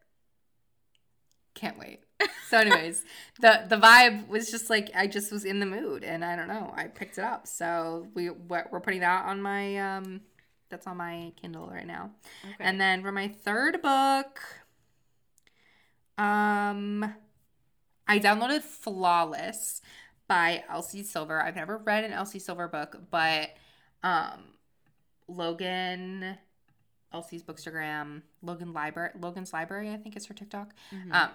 can't 1.54 1.78
wait. 1.78 2.00
So, 2.48 2.58
anyways, 2.58 3.04
the 3.40 3.64
the 3.68 3.76
vibe 3.76 4.28
was 4.28 4.50
just 4.50 4.68
like 4.68 4.90
I 4.94 5.06
just 5.06 5.30
was 5.32 5.44
in 5.44 5.60
the 5.60 5.66
mood, 5.66 6.02
and 6.04 6.24
I 6.24 6.34
don't 6.34 6.48
know, 6.48 6.72
I 6.76 6.88
picked 6.88 7.18
it 7.18 7.24
up. 7.24 7.46
So 7.46 8.08
we 8.14 8.30
we're 8.30 8.66
we're 8.72 8.80
putting 8.80 9.00
that 9.00 9.26
on 9.26 9.40
my 9.40 9.76
um, 9.78 10.22
that's 10.70 10.86
on 10.88 10.96
my 10.96 11.32
Kindle 11.40 11.68
right 11.68 11.86
now. 11.86 12.10
Okay. 12.44 12.54
And 12.60 12.80
then 12.80 13.02
for 13.02 13.12
my 13.12 13.28
third 13.28 13.80
book, 13.80 14.40
um, 16.18 17.04
I 18.08 18.18
downloaded 18.18 18.62
Flawless 18.62 19.80
by 20.28 20.64
Elsie 20.68 21.04
Silver. 21.04 21.40
I've 21.40 21.56
never 21.56 21.78
read 21.78 22.02
an 22.04 22.12
Elsie 22.12 22.40
Silver 22.40 22.66
book, 22.68 22.96
but 23.10 23.50
um, 24.02 24.54
Logan, 25.28 26.38
Elsie's 27.16 27.42
Bookstagram, 27.42 28.20
Logan 28.42 28.72
Library, 28.74 29.10
Logan's 29.18 29.52
Library, 29.54 29.90
I 29.90 29.96
think 29.96 30.16
is 30.16 30.26
her 30.26 30.34
TikTok. 30.34 30.74
Mhm. 30.92 31.12
Um, 31.12 31.30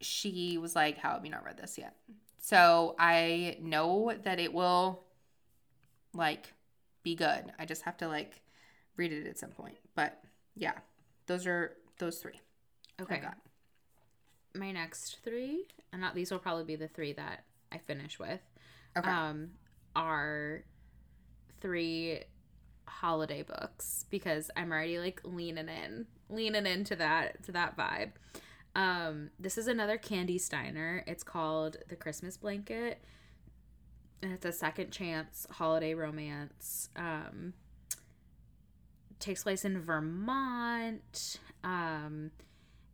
she 0.00 0.56
was 0.58 0.74
like, 0.74 0.96
"How 0.98 1.10
have 1.12 1.24
you 1.24 1.30
not 1.30 1.44
read 1.44 1.58
this 1.58 1.76
yet?" 1.76 1.94
So 2.38 2.94
I 2.98 3.58
know 3.60 4.14
that 4.22 4.38
it 4.38 4.52
will, 4.54 5.04
like, 6.14 6.54
be 7.02 7.14
good. 7.14 7.52
I 7.58 7.66
just 7.66 7.82
have 7.82 7.96
to 7.98 8.08
like 8.08 8.40
read 8.96 9.12
it 9.12 9.26
at 9.26 9.38
some 9.38 9.50
point. 9.50 9.76
But 9.94 10.22
yeah, 10.54 10.78
those 11.26 11.46
are 11.46 11.76
those 11.98 12.18
three. 12.18 12.40
okay. 13.00 13.22
My 14.54 14.70
next 14.72 15.18
three, 15.22 15.66
and 15.92 16.00
not 16.00 16.14
these 16.14 16.30
will 16.30 16.38
probably 16.38 16.64
be 16.64 16.76
the 16.76 16.88
three 16.88 17.12
that 17.12 17.44
I 17.72 17.78
finish 17.78 18.18
with. 18.18 18.40
Okay. 18.96 19.10
um, 19.10 19.50
are 19.96 20.64
three 21.60 22.22
holiday 22.86 23.42
books 23.42 24.04
because 24.10 24.50
I'm 24.56 24.70
already 24.72 24.98
like 24.98 25.20
leaning 25.24 25.68
in, 25.68 26.06
leaning 26.28 26.66
into 26.66 26.96
that 26.96 27.42
to 27.44 27.52
that 27.52 27.76
vibe. 27.76 28.12
Um, 28.76 29.30
this 29.38 29.56
is 29.56 29.66
another 29.68 29.98
Kandi 29.98 30.40
Steiner. 30.40 31.04
It's 31.06 31.22
called 31.22 31.76
The 31.88 31.96
Christmas 31.96 32.36
Blanket, 32.36 33.02
and 34.22 34.32
it's 34.32 34.44
a 34.44 34.52
second 34.52 34.90
chance 34.90 35.46
holiday 35.50 35.94
romance. 35.94 36.88
Um, 36.96 37.52
takes 39.20 39.42
place 39.44 39.64
in 39.64 39.80
Vermont. 39.80 41.38
Um, 41.62 42.30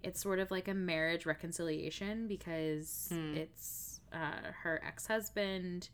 it's 0.02 0.20
sort 0.20 0.38
of 0.38 0.50
like 0.50 0.68
a 0.68 0.74
marriage 0.74 1.26
reconciliation 1.26 2.26
because 2.26 3.08
Hmm. 3.10 3.34
it's 3.36 4.00
uh, 4.12 4.52
her 4.62 4.80
ex 4.84 5.06
husband. 5.06 5.88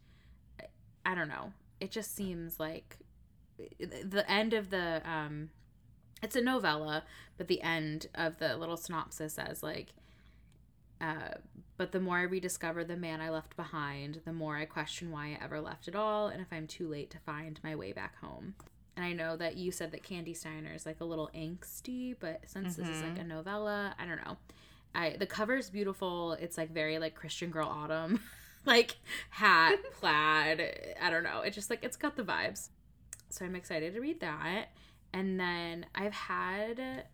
I 1.05 1.15
don't 1.15 1.29
know. 1.29 1.53
It 1.81 1.91
just 1.91 2.15
seems 2.17 2.59
like 2.59 2.99
the 3.79 4.25
end 4.29 4.53
of 4.53 4.71
the 4.71 5.03
um 5.09 5.51
it's 6.23 6.37
a 6.37 6.41
novella, 6.41 7.05
but 7.37 7.47
the 7.47 7.61
end 7.63 8.07
of 8.15 8.39
the 8.39 8.57
little 8.57 8.77
synopsis 8.77 9.35
says 9.35 9.63
like 9.63 9.95
uh 11.01 11.35
but 11.77 11.93
the 11.93 12.01
more 12.01 12.19
I 12.19 12.23
rediscover 12.23 12.85
the 12.85 12.97
man 12.97 13.21
I 13.21 13.29
left 13.29 13.55
behind, 13.57 14.23
the 14.25 14.33
more 14.33 14.57
I 14.57 14.65
question 14.65 15.11
why 15.11 15.27
I 15.29 15.45
ever 15.45 15.61
left 15.61 15.89
at 15.89 15.95
all 15.95 16.29
and 16.29 16.41
if 16.41 16.49
I'm 16.51 16.67
too 16.67 16.89
late 16.89 17.11
to 17.11 17.19
find 17.19 17.61
my 17.63 17.77
way 17.77 17.93
back 17.93 18.19
home. 18.21 18.55
And 18.97 19.05
I 19.05 19.13
know 19.13 19.37
that 19.37 19.57
you 19.57 19.71
said 19.73 19.93
that 19.93 20.03
Kandi 20.03 20.35
Steiner 20.35 20.73
is 20.75 20.87
like 20.87 21.03
a 21.03 21.05
little 21.05 21.31
angsty, 21.35 22.17
but 22.19 22.41
since 22.47 22.77
this 22.77 22.89
is 22.89 23.03
like 23.03 23.19
a 23.19 23.25
novella, 23.25 23.95
I 23.99 24.07
don't 24.07 24.25
know. 24.25 24.39
I 24.95 25.17
the 25.19 25.27
cover's 25.27 25.69
beautiful. 25.69 26.33
It's 26.33 26.57
like 26.57 26.73
very 26.73 26.99
like 26.99 27.15
Christian 27.15 27.51
Girl 27.51 27.69
Autumn. 27.69 28.21
like 28.65 28.97
hat, 29.31 29.77
plaid. 30.01 30.95
I 31.01 31.11
don't 31.11 31.23
know. 31.23 31.43
It's 31.43 31.55
just 31.55 31.69
like 31.69 31.85
it's 31.85 31.97
got 31.97 32.17
the 32.17 32.25
vibes. 32.25 32.71
So 33.37 33.45
I'm 33.45 33.55
excited 33.55 33.93
to 33.95 34.01
read 34.01 34.21
that. 34.21 34.69
And 35.13 35.39
then 35.39 35.87
I've 35.95 36.13
had 36.15 37.05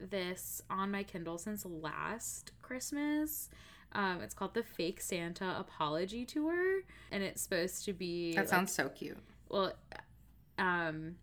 this 0.00 0.60
on 0.68 0.90
my 0.90 1.02
Kindle 1.04 1.38
since 1.38 1.64
last 1.64 2.50
Christmas. 2.62 3.48
Um, 3.92 4.20
it's 4.20 4.34
called 4.34 4.54
the 4.54 4.62
Fake 4.62 5.00
Santa 5.00 5.56
Apology 5.58 6.24
Tour, 6.26 6.82
and 7.10 7.22
it's 7.22 7.40
supposed 7.40 7.84
to 7.86 7.92
be 7.92 8.34
That 8.34 8.40
like, 8.42 8.48
sounds 8.48 8.72
so 8.72 8.88
cute. 8.90 9.16
well 9.48 9.72
um 10.58 11.14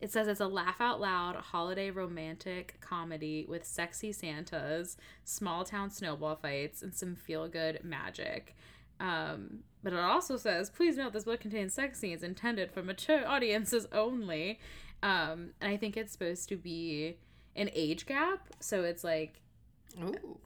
it 0.00 0.10
says 0.12 0.28
it's 0.28 0.40
a 0.40 0.46
laugh 0.46 0.80
out 0.80 1.00
loud 1.00 1.34
holiday 1.36 1.90
romantic 1.90 2.76
comedy 2.80 3.46
with 3.48 3.64
sexy 3.64 4.12
santas 4.12 4.96
small 5.24 5.64
town 5.64 5.90
snowball 5.90 6.36
fights 6.36 6.82
and 6.82 6.94
some 6.94 7.16
feel 7.16 7.48
good 7.48 7.82
magic 7.82 8.54
um 9.02 9.58
but 9.82 9.92
it 9.92 9.98
also 9.98 10.36
says 10.36 10.70
please 10.70 10.96
note 10.96 11.12
this 11.12 11.24
book 11.24 11.40
contains 11.40 11.74
sex 11.74 11.98
scenes 11.98 12.22
intended 12.22 12.70
for 12.70 12.82
mature 12.82 13.26
audiences 13.26 13.86
only. 13.92 14.58
Um 15.02 15.50
and 15.60 15.70
i 15.70 15.76
think 15.76 15.96
it's 15.96 16.12
supposed 16.12 16.48
to 16.48 16.56
be 16.56 17.16
an 17.56 17.70
age 17.74 18.06
gap. 18.06 18.48
So 18.60 18.82
it's 18.82 19.04
like 19.04 19.40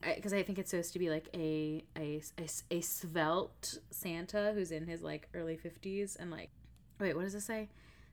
because 0.02 0.32
I 0.32 0.42
think 0.42 0.58
it's 0.58 0.70
supposed 0.70 0.92
to 0.94 0.98
be 0.98 1.08
like 1.08 1.28
a, 1.32 1.84
a 1.96 2.20
a 2.38 2.48
a 2.70 2.80
svelte 2.80 3.78
Santa 3.90 4.52
who's 4.54 4.72
in 4.72 4.86
his 4.86 5.02
like 5.02 5.28
early 5.34 5.56
fifties 5.56 6.16
and 6.16 6.30
like 6.32 6.50
wait 6.98 7.14
what 7.14 7.22
does 7.22 7.34
it 7.34 7.42
say? 7.42 7.68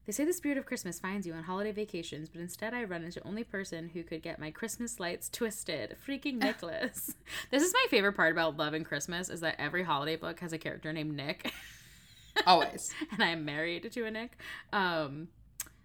They 0.06 0.12
say 0.12 0.26
the 0.26 0.34
spirit 0.34 0.58
of 0.58 0.66
Christmas 0.66 1.00
finds 1.00 1.26
you 1.26 1.34
on 1.34 1.44
holiday 1.44 1.72
vacations, 1.72 2.28
but 2.28 2.42
instead 2.42 2.74
I 2.74 2.84
run 2.84 3.04
into 3.04 3.22
the 3.22 3.28
only 3.28 3.44
person 3.46 3.90
who 3.94 4.04
could 4.04 4.22
get 4.22 4.38
my 4.38 4.52
Christmas 4.52 5.00
lights 5.00 5.30
twisted. 5.30 5.96
Freaking 6.06 6.36
Nicholas. 6.40 7.16
this 7.52 7.64
is 7.64 7.74
my 7.74 7.86
favorite 7.90 8.14
part 8.14 8.34
about 8.34 8.58
Love 8.58 8.74
and 8.74 8.86
Christmas 8.86 9.30
is 9.30 9.40
that 9.40 9.56
every 9.60 9.84
holiday 9.84 10.18
book 10.18 10.42
has 10.42 10.52
a 10.52 10.58
character 10.58 10.92
named 10.92 11.16
Nick. 11.16 11.54
Always. 12.46 12.94
and 13.12 13.24
I'm 13.24 13.46
married 13.46 13.90
to 13.92 14.06
a 14.06 14.12
Nick. 14.12 14.38
Um, 14.74 15.30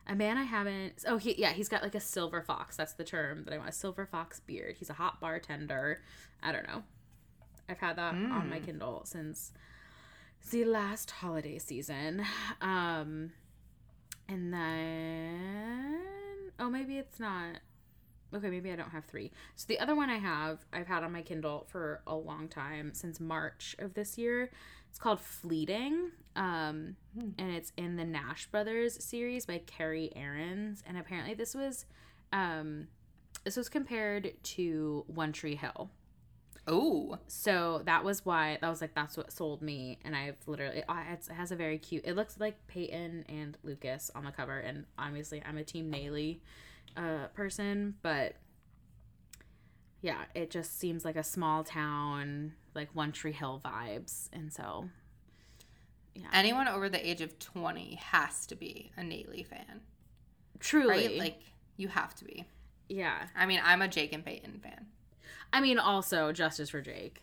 a 0.08 0.16
man 0.16 0.36
I 0.36 0.44
haven't. 0.44 1.04
Oh, 1.06 1.18
he 1.18 1.34
yeah, 1.40 1.50
he's 1.52 1.68
got 1.68 1.82
like 1.82 1.94
a 1.94 2.00
silver 2.00 2.42
fox. 2.42 2.76
That's 2.76 2.94
the 2.94 3.04
term 3.04 3.44
that 3.44 3.54
I 3.54 3.58
want. 3.58 3.68
A 3.68 3.72
silver 3.72 4.06
fox 4.06 4.40
beard. 4.40 4.76
He's 4.78 4.90
a 4.90 4.94
hot 4.94 5.20
bartender. 5.20 6.00
I 6.42 6.50
don't 6.50 6.66
know. 6.66 6.82
I've 7.68 7.78
had 7.78 7.96
that 7.96 8.14
on 8.14 8.48
my 8.48 8.60
Kindle 8.60 9.02
since 9.04 9.52
the 10.50 10.64
last 10.64 11.10
holiday 11.10 11.58
season. 11.58 12.24
Um, 12.62 13.32
and 14.28 14.52
then 14.52 15.98
oh, 16.58 16.70
maybe 16.70 16.98
it's 16.98 17.20
not. 17.20 17.60
Okay, 18.34 18.50
maybe 18.50 18.70
I 18.70 18.76
don't 18.76 18.90
have 18.90 19.06
three. 19.06 19.30
So 19.56 19.64
the 19.68 19.78
other 19.78 19.94
one 19.94 20.10
I 20.10 20.18
have, 20.18 20.58
I've 20.72 20.86
had 20.86 21.02
on 21.02 21.12
my 21.12 21.22
Kindle 21.22 21.66
for 21.70 22.02
a 22.06 22.14
long 22.14 22.48
time 22.48 22.92
since 22.92 23.20
March 23.20 23.74
of 23.78 23.94
this 23.94 24.18
year. 24.18 24.50
It's 24.90 24.98
called 24.98 25.20
Fleeting, 25.20 26.10
um, 26.36 26.96
and 27.38 27.50
it's 27.50 27.72
in 27.76 27.96
the 27.96 28.04
Nash 28.04 28.46
Brothers 28.46 29.02
series 29.02 29.46
by 29.46 29.62
Carrie 29.66 30.12
Aarons. 30.14 30.82
And 30.86 30.98
apparently, 30.98 31.34
this 31.34 31.54
was 31.54 31.86
um, 32.32 32.88
this 33.44 33.56
was 33.56 33.68
compared 33.68 34.32
to 34.42 35.04
One 35.06 35.32
Tree 35.32 35.56
Hill. 35.56 35.90
Ooh. 36.70 37.16
So 37.28 37.82
that 37.86 38.04
was 38.04 38.24
why 38.24 38.58
that 38.60 38.68
was 38.68 38.80
like 38.80 38.94
that's 38.94 39.16
what 39.16 39.32
sold 39.32 39.62
me, 39.62 39.98
and 40.04 40.14
I've 40.14 40.36
literally 40.46 40.78
it 40.88 41.28
has 41.34 41.50
a 41.50 41.56
very 41.56 41.78
cute. 41.78 42.04
It 42.04 42.14
looks 42.14 42.38
like 42.38 42.66
Peyton 42.66 43.24
and 43.28 43.56
Lucas 43.62 44.10
on 44.14 44.24
the 44.24 44.32
cover, 44.32 44.58
and 44.58 44.84
obviously 44.98 45.42
I'm 45.46 45.56
a 45.56 45.64
Team 45.64 45.90
Naley 45.90 46.40
uh, 46.96 47.28
person, 47.34 47.94
but 48.02 48.34
yeah, 50.00 50.24
it 50.34 50.50
just 50.50 50.78
seems 50.78 51.04
like 51.04 51.16
a 51.16 51.24
small 51.24 51.64
town, 51.64 52.52
like 52.74 52.94
One 52.94 53.12
Tree 53.12 53.32
Hill 53.32 53.60
vibes, 53.64 54.28
and 54.32 54.52
so 54.52 54.88
Yeah. 56.14 56.26
Anyone 56.32 56.68
over 56.68 56.88
the 56.88 57.08
age 57.08 57.20
of 57.20 57.38
20 57.38 57.96
has 57.96 58.46
to 58.46 58.54
be 58.56 58.90
a 58.96 59.00
Naley 59.02 59.46
fan. 59.46 59.80
truly, 60.60 60.88
Right? 60.88 61.18
Like, 61.18 61.40
you 61.76 61.88
have 61.88 62.14
to 62.16 62.24
be. 62.24 62.46
yeah. 62.88 63.26
I 63.36 63.46
mean, 63.46 63.60
I'm 63.64 63.82
a 63.82 63.88
Jake 63.88 64.12
and 64.12 64.24
Peyton 64.24 64.60
fan. 64.62 64.86
I 65.52 65.60
mean, 65.60 65.78
also 65.78 66.32
Justice 66.32 66.70
for 66.70 66.80
Jake. 66.80 67.22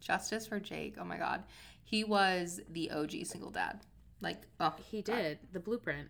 Justice 0.00 0.46
for 0.46 0.60
Jake. 0.60 0.96
Oh 1.00 1.04
my 1.04 1.16
God. 1.18 1.44
He 1.82 2.04
was 2.04 2.60
the 2.70 2.90
OG 2.90 3.24
single 3.24 3.50
dad. 3.50 3.80
Like, 4.20 4.42
oh, 4.60 4.74
He 4.90 5.02
God. 5.02 5.14
did 5.16 5.38
the 5.52 5.60
blueprint. 5.60 6.08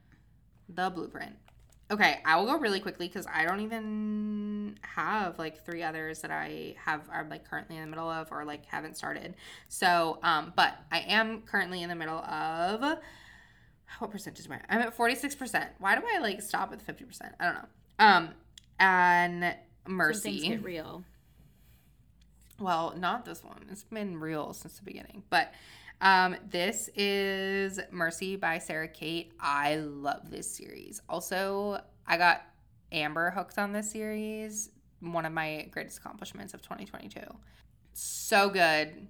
the 0.68 0.90
blueprint. 0.90 1.36
Okay, 1.90 2.20
I 2.24 2.36
will 2.36 2.46
go 2.46 2.56
really 2.56 2.78
quickly 2.78 3.08
because 3.08 3.26
I 3.26 3.44
don't 3.44 3.60
even 3.62 4.78
have 4.82 5.40
like 5.40 5.64
three 5.66 5.82
others 5.82 6.20
that 6.20 6.30
I 6.30 6.76
have 6.84 7.08
are 7.10 7.26
like 7.28 7.44
currently 7.48 7.76
in 7.76 7.82
the 7.82 7.88
middle 7.88 8.08
of 8.08 8.28
or 8.30 8.44
like 8.44 8.64
haven't 8.66 8.96
started. 8.96 9.34
So, 9.68 10.20
um, 10.22 10.52
but 10.54 10.76
I 10.92 11.00
am 11.00 11.42
currently 11.42 11.82
in 11.82 11.88
the 11.88 11.96
middle 11.96 12.18
of 12.18 12.98
what 13.98 14.10
percentage 14.12 14.46
am 14.46 14.52
I? 14.52 14.60
I'm 14.68 14.82
at 14.82 14.94
forty 14.94 15.16
six 15.16 15.34
percent. 15.34 15.70
Why 15.80 15.96
do 15.96 16.02
I 16.14 16.20
like 16.20 16.40
stop 16.42 16.72
at 16.72 16.80
fifty 16.80 17.04
percent? 17.04 17.34
I 17.40 17.44
don't 17.46 17.54
know. 17.54 17.68
Um, 17.98 18.28
and 18.78 19.56
Some 19.84 19.94
Mercy. 19.96 20.20
things 20.38 20.44
get 20.44 20.62
real. 20.62 21.02
Well, 22.60 22.94
not 22.96 23.24
this 23.24 23.42
one. 23.42 23.64
It's 23.70 23.84
been 23.84 24.20
real 24.20 24.52
since 24.52 24.76
the 24.78 24.84
beginning. 24.84 25.22
But 25.30 25.52
um, 26.00 26.36
this 26.50 26.88
is 26.94 27.80
Mercy 27.90 28.36
by 28.36 28.58
Sara 28.58 28.88
Cate. 28.88 29.32
I 29.40 29.76
love 29.76 30.30
this 30.30 30.50
series. 30.54 31.00
Also, 31.08 31.80
I 32.06 32.16
got 32.18 32.42
Amber 32.92 33.30
hooked 33.30 33.58
on 33.58 33.72
this 33.72 33.90
series. 33.90 34.70
One 35.00 35.24
of 35.24 35.32
my 35.32 35.68
greatest 35.70 35.98
accomplishments 35.98 36.52
of 36.54 36.60
2022. 36.62 37.20
So 37.94 38.50
good. 38.50 39.08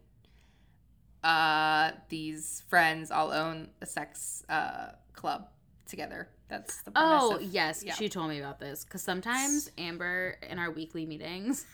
Uh, 1.23 1.91
these 2.09 2.63
friends 2.69 3.11
all 3.11 3.31
own 3.33 3.69
a 3.83 3.87
sex 3.87 4.43
uh, 4.49 4.93
club 5.13 5.49
together. 5.87 6.29
That's 6.49 6.83
the 6.83 6.91
premise 6.93 7.21
Oh 7.23 7.37
of- 7.37 7.43
yes, 7.43 7.83
yeah. 7.85 7.95
she 7.95 8.09
told 8.09 8.31
me 8.31 8.39
about 8.39 8.59
this 8.59 8.85
because 8.85 9.03
sometimes 9.03 9.71
Amber 9.77 10.37
in 10.49 10.59
our 10.59 10.71
weekly 10.71 11.05
meetings, 11.05 11.67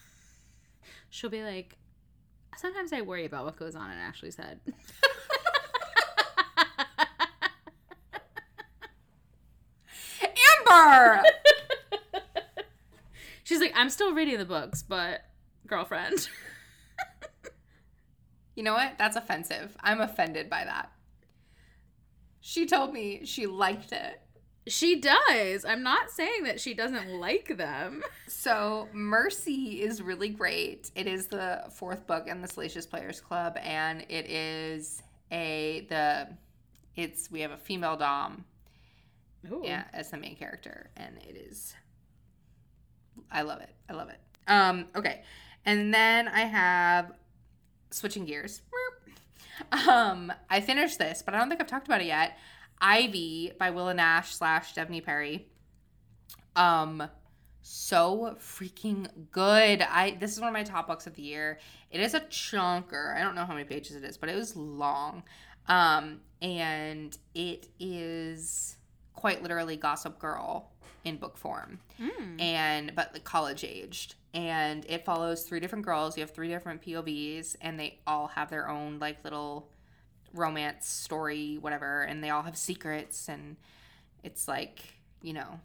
She'll 1.10 1.30
be 1.30 1.42
like, 1.42 1.76
sometimes 2.56 2.92
I 2.92 3.00
worry 3.02 3.24
about 3.24 3.44
what 3.44 3.56
goes 3.56 3.74
on 3.74 3.90
in 3.90 3.98
Ashley's 3.98 4.36
head. 4.36 4.60
Amber! 10.68 11.22
She's 13.44 13.60
like, 13.60 13.72
I'm 13.76 13.90
still 13.90 14.12
reading 14.12 14.38
the 14.38 14.44
books, 14.44 14.82
but 14.82 15.22
girlfriend. 15.66 16.28
you 18.56 18.62
know 18.62 18.74
what? 18.74 18.98
That's 18.98 19.16
offensive. 19.16 19.76
I'm 19.80 20.00
offended 20.00 20.50
by 20.50 20.64
that. 20.64 20.92
She 22.40 22.66
told 22.66 22.92
me 22.92 23.24
she 23.24 23.46
liked 23.46 23.92
it. 23.92 24.20
She 24.68 25.00
does. 25.00 25.64
I'm 25.64 25.82
not 25.82 26.10
saying 26.10 26.42
that 26.44 26.60
she 26.60 26.74
doesn't 26.74 27.08
like 27.08 27.56
them. 27.56 28.02
So, 28.26 28.88
Mercy 28.92 29.82
is 29.82 30.02
really 30.02 30.28
great. 30.28 30.90
It 30.96 31.06
is 31.06 31.26
the 31.26 31.64
fourth 31.72 32.06
book 32.06 32.26
in 32.26 32.42
the 32.42 32.48
Salacious 32.48 32.86
Players 32.86 33.20
Club, 33.20 33.56
and 33.62 34.04
it 34.08 34.28
is 34.28 35.02
a 35.30 35.86
the 35.88 36.28
it's 36.96 37.30
we 37.30 37.40
have 37.40 37.50
a 37.50 37.56
female 37.56 37.96
dom 37.96 38.44
Ooh. 39.50 39.62
yeah 39.64 39.84
as 39.92 40.10
the 40.10 40.16
main 40.16 40.36
character, 40.36 40.90
and 40.96 41.16
it 41.28 41.36
is 41.36 41.74
I 43.30 43.42
love 43.42 43.60
it. 43.60 43.70
I 43.88 43.92
love 43.94 44.08
it. 44.08 44.20
Um, 44.48 44.86
okay, 44.94 45.22
and 45.64 45.92
then 45.92 46.28
I 46.28 46.40
have 46.40 47.12
switching 47.90 48.24
gears. 48.24 48.62
Um, 49.88 50.32
I 50.50 50.60
finished 50.60 50.98
this, 50.98 51.22
but 51.22 51.34
I 51.34 51.38
don't 51.38 51.48
think 51.48 51.60
I've 51.60 51.66
talked 51.66 51.86
about 51.86 52.02
it 52.02 52.06
yet. 52.06 52.36
Ivy 52.80 53.52
by 53.58 53.70
Willa 53.70 53.94
Nash 53.94 54.34
slash 54.34 54.74
Devney 54.74 55.04
Perry. 55.04 55.48
Um, 56.54 57.02
so 57.62 58.36
freaking 58.40 59.08
good. 59.32 59.82
I 59.82 60.16
this 60.20 60.32
is 60.32 60.40
one 60.40 60.48
of 60.48 60.52
my 60.54 60.62
top 60.62 60.86
books 60.86 61.06
of 61.06 61.14
the 61.14 61.22
year. 61.22 61.58
It 61.90 62.00
is 62.00 62.14
a 62.14 62.20
chunker. 62.20 63.16
I 63.16 63.20
don't 63.22 63.34
know 63.34 63.44
how 63.44 63.54
many 63.54 63.64
pages 63.64 63.96
it 63.96 64.04
is, 64.04 64.16
but 64.16 64.28
it 64.28 64.36
was 64.36 64.54
long. 64.56 65.22
Um, 65.68 66.20
and 66.40 67.16
it 67.34 67.68
is 67.80 68.76
quite 69.14 69.42
literally 69.42 69.76
Gossip 69.76 70.18
Girl 70.18 70.70
in 71.04 71.16
book 71.16 71.36
form, 71.36 71.80
Mm. 72.00 72.40
and 72.40 72.92
but 72.94 73.12
like 73.12 73.24
college 73.24 73.64
aged. 73.64 74.14
And 74.34 74.84
it 74.88 75.04
follows 75.04 75.44
three 75.44 75.60
different 75.60 75.84
girls. 75.84 76.16
You 76.16 76.20
have 76.22 76.30
three 76.30 76.48
different 76.48 76.82
POVs, 76.82 77.56
and 77.60 77.80
they 77.80 78.00
all 78.06 78.28
have 78.28 78.50
their 78.50 78.68
own 78.68 78.98
like 78.98 79.24
little 79.24 79.70
romance 80.36 80.88
story, 80.88 81.58
whatever. 81.60 82.02
And 82.02 82.22
they 82.22 82.30
all 82.30 82.42
have 82.42 82.56
secrets, 82.56 83.28
and 83.28 83.56
it's 84.22 84.48
like 84.48 84.82
you 85.22 85.32
know 85.32 85.60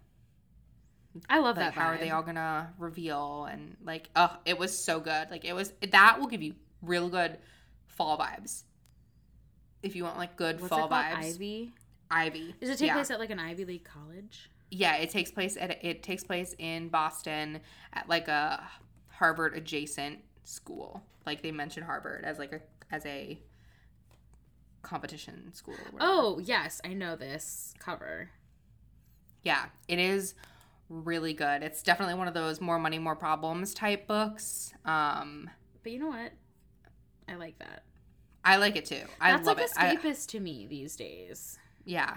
I 1.29 1.39
love 1.39 1.57
like 1.57 1.73
that. 1.73 1.73
how 1.73 1.87
are 1.87 1.97
they 1.97 2.09
all 2.09 2.23
gonna 2.23 2.71
reveal 2.77 3.45
and 3.45 3.75
like 3.83 4.09
oh 4.15 4.37
it 4.45 4.57
was 4.57 4.77
so 4.77 4.99
good 4.99 5.29
like 5.29 5.43
it 5.43 5.53
was 5.53 5.73
that 5.91 6.19
will 6.19 6.27
give 6.27 6.41
you 6.41 6.55
real 6.81 7.09
good 7.09 7.37
fall 7.87 8.17
vibes 8.17 8.63
if 9.83 9.95
you 9.95 10.03
want 10.03 10.17
like 10.17 10.37
good 10.37 10.61
What's 10.61 10.69
fall 10.69 10.85
it 10.87 10.91
vibes 10.91 11.35
Ivy. 11.35 11.73
ivy 12.09 12.55
Does 12.61 12.69
it 12.69 12.77
take 12.77 12.87
yeah. 12.87 12.93
place 12.93 13.11
at 13.11 13.19
like 13.19 13.29
an 13.29 13.39
Ivy 13.39 13.65
League 13.65 13.83
college? 13.83 14.49
yeah 14.69 14.95
it 14.97 15.09
takes 15.09 15.31
place 15.31 15.57
at 15.59 15.83
it 15.83 16.01
takes 16.01 16.23
place 16.23 16.55
in 16.57 16.87
boston 16.87 17.59
at 17.93 18.07
like 18.07 18.29
a 18.29 18.63
harvard 19.09 19.55
adjacent 19.57 20.19
school 20.43 21.03
like 21.25 21.41
they 21.41 21.51
mentioned 21.51 21.85
harvard 21.85 22.23
as 22.23 22.39
like 22.39 22.53
a 22.53 22.61
as 22.93 23.05
a 23.05 23.37
competition 24.81 25.53
school. 25.53 25.75
Oh 25.99 26.39
yes, 26.43 26.81
I 26.83 26.93
know 26.93 27.15
this 27.15 27.73
cover. 27.79 28.29
yeah 29.43 29.65
it 29.87 29.97
is 29.99 30.35
really 30.89 31.33
good 31.33 31.63
it's 31.63 31.81
definitely 31.81 32.13
one 32.13 32.27
of 32.27 32.33
those 32.33 32.59
more 32.61 32.77
money 32.77 32.99
more 32.99 33.15
problems 33.15 33.73
type 33.73 34.07
books 34.07 34.73
um 34.85 35.49
But 35.83 35.91
you 35.93 35.99
know 35.99 36.09
what? 36.09 36.31
I 37.29 37.35
like 37.35 37.57
that. 37.59 37.83
I 38.43 38.57
like 38.57 38.75
it 38.75 38.85
too. 38.85 39.03
I 39.21 39.31
That's 39.31 39.47
love 39.47 39.57
like 39.57 39.65
it. 39.67 39.71
I- 39.77 39.95
escapist 39.95 40.27
to 40.29 40.39
me 40.39 40.67
these 40.67 40.95
days. 40.95 41.57
yeah. 41.85 42.15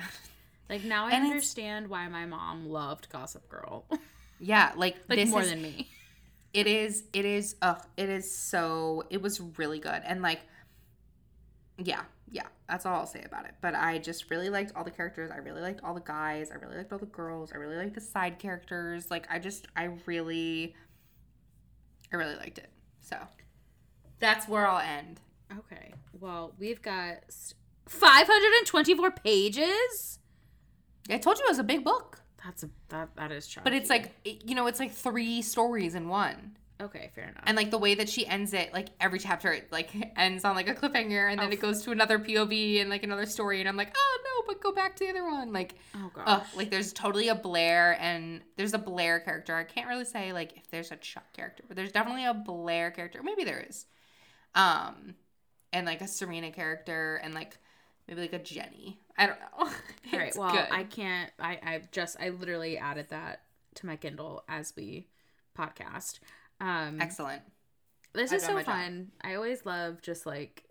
Like 0.68 0.82
now 0.82 1.06
I 1.06 1.12
And 1.12 1.24
understand 1.26 1.88
why 1.88 2.08
my 2.08 2.24
mom 2.26 2.68
loved 2.68 3.08
Gossip 3.10 3.48
Girl. 3.48 3.84
Yeah, 4.40 4.72
like, 4.76 4.96
like 5.08 5.18
this 5.20 5.30
more 5.30 5.42
is, 5.42 5.50
than 5.50 5.62
me. 5.62 5.88
it 6.52 6.66
is 6.66 7.04
it 7.12 7.24
is 7.24 7.54
uh 7.62 7.76
it 7.96 8.08
is 8.08 8.36
so 8.36 9.04
it 9.08 9.22
was 9.22 9.40
really 9.58 9.78
good. 9.78 10.02
And 10.04 10.20
like 10.22 10.40
yeah, 11.78 12.02
yeah, 12.30 12.46
that's 12.68 12.86
all 12.86 12.94
I'll 12.94 13.06
say 13.06 13.22
about 13.24 13.44
it. 13.44 13.54
But 13.60 13.74
I 13.74 13.98
just 13.98 14.30
really 14.30 14.50
liked 14.50 14.72
all 14.74 14.84
the 14.84 14.90
characters. 14.90 15.30
I 15.30 15.36
really 15.38 15.60
liked 15.60 15.80
all 15.82 15.94
the 15.94 16.00
guys. 16.00 16.50
I 16.50 16.54
really 16.54 16.76
liked 16.76 16.92
all 16.92 16.98
the 16.98 17.06
girls. 17.06 17.52
I 17.52 17.56
really 17.56 17.76
liked 17.76 17.94
the 17.94 18.00
side 18.00 18.38
characters. 18.38 19.10
Like 19.10 19.26
I 19.30 19.38
just 19.38 19.66
I 19.76 19.90
really 20.06 20.74
I 22.12 22.16
really 22.16 22.36
liked 22.36 22.58
it. 22.58 22.70
So 23.00 23.16
that's 24.18 24.48
where 24.48 24.66
I'll 24.66 24.80
end. 24.80 25.20
Okay. 25.58 25.92
Well, 26.18 26.54
we've 26.58 26.80
got 26.80 27.18
524 27.86 29.10
pages. 29.10 30.18
I 31.10 31.18
told 31.18 31.38
you 31.38 31.44
it 31.44 31.50
was 31.50 31.58
a 31.58 31.64
big 31.64 31.84
book. 31.84 32.22
That's 32.44 32.62
a 32.62 32.70
that 32.88 33.14
that 33.16 33.32
is 33.32 33.46
true. 33.46 33.62
But 33.62 33.74
it's 33.74 33.90
like 33.90 34.12
you 34.24 34.54
know, 34.54 34.66
it's 34.66 34.80
like 34.80 34.92
three 34.92 35.42
stories 35.42 35.94
in 35.94 36.08
one. 36.08 36.56
Okay, 36.84 37.10
fair 37.14 37.24
enough. 37.24 37.42
and 37.46 37.56
like 37.56 37.70
the 37.70 37.78
way 37.78 37.94
that 37.94 38.08
she 38.08 38.26
ends 38.26 38.52
it 38.54 38.72
like 38.72 38.88
every 39.00 39.18
chapter 39.18 39.52
it 39.52 39.70
like 39.72 39.90
ends 40.16 40.44
on 40.44 40.54
like 40.54 40.68
a 40.68 40.74
cliffhanger 40.74 41.30
and 41.30 41.38
then 41.40 41.52
it 41.52 41.60
goes 41.60 41.82
to 41.82 41.90
another 41.90 42.18
pov 42.18 42.80
and 42.80 42.88
like 42.90 43.02
another 43.02 43.26
story 43.26 43.60
and 43.60 43.68
i'm 43.68 43.76
like 43.76 43.92
oh 43.96 44.18
no 44.24 44.52
but 44.52 44.60
go 44.62 44.72
back 44.72 44.94
to 44.96 45.04
the 45.04 45.10
other 45.10 45.24
one 45.24 45.52
like 45.52 45.74
oh 45.96 46.10
gosh. 46.14 46.24
uh, 46.26 46.40
like 46.56 46.70
there's 46.70 46.92
totally 46.92 47.28
a 47.28 47.34
blair 47.34 47.96
and 48.00 48.40
there's 48.56 48.74
a 48.74 48.78
blair 48.78 49.20
character 49.20 49.54
i 49.54 49.64
can't 49.64 49.88
really 49.88 50.04
say 50.04 50.32
like 50.32 50.56
if 50.56 50.70
there's 50.70 50.90
a 50.92 50.96
chuck 50.96 51.32
character 51.32 51.64
but 51.66 51.76
there's 51.76 51.92
definitely 51.92 52.24
a 52.24 52.34
blair 52.34 52.90
character 52.90 53.20
maybe 53.22 53.44
there 53.44 53.64
is 53.68 53.86
um 54.54 55.14
and 55.72 55.86
like 55.86 56.00
a 56.00 56.08
serena 56.08 56.50
character 56.50 57.20
and 57.22 57.34
like 57.34 57.58
maybe 58.06 58.20
like 58.20 58.32
a 58.32 58.38
jenny 58.38 58.98
i 59.18 59.26
don't 59.26 59.38
know 59.40 59.68
All 60.12 60.18
right. 60.18 60.36
Well, 60.36 60.52
good. 60.52 60.66
I 60.70 60.84
can't. 60.84 61.30
I 61.40 61.58
I 61.62 61.82
just 61.90 62.16
I 62.20 62.28
literally 62.28 62.78
added 62.78 63.06
that 63.10 63.40
to 63.76 63.86
my 63.86 63.96
Kindle 63.96 64.44
as 64.48 64.72
we 64.76 65.08
podcast. 65.58 66.20
Um, 66.60 67.00
excellent 67.00 67.42
This 68.12 68.32
I've 68.32 68.38
is 68.38 68.44
so 68.46 68.54
my 68.54 68.62
job. 68.62 68.66
fun. 68.74 69.12
I 69.22 69.34
always 69.34 69.64
love 69.66 70.00
just 70.02 70.24
like 70.26 70.64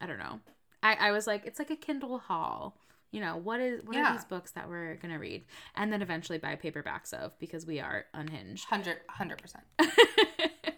I 0.00 0.06
don't 0.06 0.18
know. 0.18 0.40
I, 0.82 0.94
I 0.94 1.10
was 1.12 1.26
like, 1.28 1.46
it's 1.46 1.58
like 1.60 1.70
a 1.70 1.76
Kindle 1.76 2.18
haul. 2.18 2.76
You 3.12 3.20
know, 3.20 3.36
what 3.36 3.60
is 3.60 3.84
what 3.84 3.94
Yeah. 3.94 4.10
are 4.10 4.12
these 4.14 4.24
books 4.24 4.50
that 4.52 4.68
we're 4.68 4.96
gonna 4.96 5.18
read? 5.18 5.44
And 5.76 5.92
then 5.92 6.02
eventually 6.02 6.38
buy 6.38 6.56
paperbacks 6.56 7.12
of 7.12 7.38
because 7.38 7.66
we 7.66 7.78
are 7.78 8.06
unhinged. 8.14 8.66
100 8.70 8.98
100% 9.08 9.56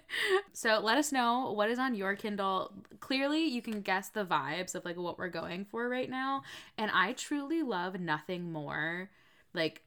so 0.53 0.81
let 0.83 0.97
us 0.99 1.11
know 1.13 1.53
what 1.53 1.71
is 1.71 1.79
on 1.79 1.95
your 1.95 2.15
Kindle. 2.17 2.73
Clearly 3.01 3.45
you 3.45 3.63
can 3.63 3.81
guess 3.81 4.09
the 4.11 4.25
vibes 4.25 4.75
of 4.75 4.85
like 4.85 4.97
what 4.97 5.19
we're 5.19 5.29
going 5.29 5.65
for 5.65 5.89
right 5.89 6.11
now. 6.11 6.43
And 6.79 6.91
I 6.93 7.13
truly 7.13 7.63
love 7.63 7.99
nothing 8.01 8.53
more. 8.53 9.11
Like 9.55 9.83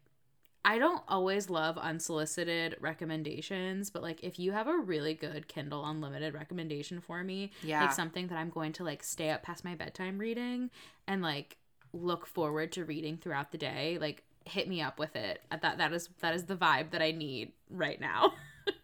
I 0.68 0.80
don't 0.80 1.02
always 1.08 1.50
love 1.50 1.78
unsolicited 1.78 2.76
recommendations, 2.82 3.90
but 3.90 4.02
like 4.04 4.22
if 4.22 4.38
you 4.38 4.52
have 4.52 4.68
a 4.68 4.78
really 4.78 5.14
good 5.14 5.48
Kindle 5.48 5.86
Unlimited 5.86 6.34
recommendation 6.34 7.00
for 7.00 7.24
me, 7.24 7.52
yeah 7.64 7.80
like 7.84 7.94
something 7.94 8.28
that 8.28 8.38
I'm 8.38 8.50
going 8.50 8.74
to 8.74 8.84
like 8.84 9.02
stay 9.02 9.30
up 9.30 9.44
past 9.44 9.64
my 9.64 9.76
bedtime 9.76 10.18
reading 10.18 10.70
and 11.08 11.22
like 11.22 11.56
look 11.94 12.28
forward 12.28 12.74
to 12.74 12.84
reading 12.84 13.16
throughout 13.16 13.54
the 13.54 13.58
day, 13.58 13.98
like 14.02 14.24
hit 14.44 14.68
me 14.68 14.82
up 14.82 15.00
with 15.00 15.16
it. 15.16 15.42
That 15.50 15.78
that 15.78 15.94
is 15.94 16.10
that 16.20 16.36
is 16.36 16.44
the 16.44 16.58
vibe 16.58 16.92
that 16.92 17.02
I 17.02 17.12
need 17.12 17.54
right 17.70 18.02
now. 18.02 18.34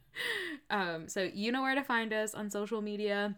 um 0.70 1.10
so 1.10 1.30
you 1.34 1.52
know 1.52 1.64
where 1.64 1.76
to 1.76 1.84
find 1.84 2.14
us 2.14 2.34
on 2.34 2.50
social 2.50 2.82
media 2.82 3.36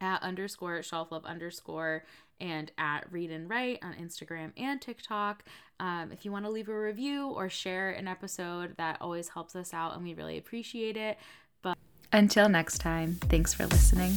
at 0.00 0.22
underscore 0.22 0.82
shelf 0.82 1.12
love 1.12 1.26
underscore 1.26 2.04
and 2.40 2.72
at 2.76 3.06
read 3.12 3.30
and 3.30 3.48
write 3.48 3.78
on 3.82 3.94
Instagram 3.94 4.52
and 4.56 4.80
TikTok. 4.80 5.44
Um, 5.82 6.12
if 6.12 6.24
you 6.24 6.30
want 6.30 6.44
to 6.44 6.50
leave 6.50 6.68
a 6.68 6.78
review 6.78 7.26
or 7.30 7.48
share 7.48 7.90
an 7.90 8.06
episode, 8.06 8.76
that 8.76 8.98
always 9.00 9.28
helps 9.30 9.56
us 9.56 9.74
out 9.74 9.96
and 9.96 10.04
we 10.04 10.14
really 10.14 10.38
appreciate 10.38 10.96
it. 10.96 11.18
But 11.60 11.76
until 12.12 12.48
next 12.48 12.78
time, 12.78 13.16
thanks 13.22 13.52
for 13.52 13.66
listening. 13.66 14.12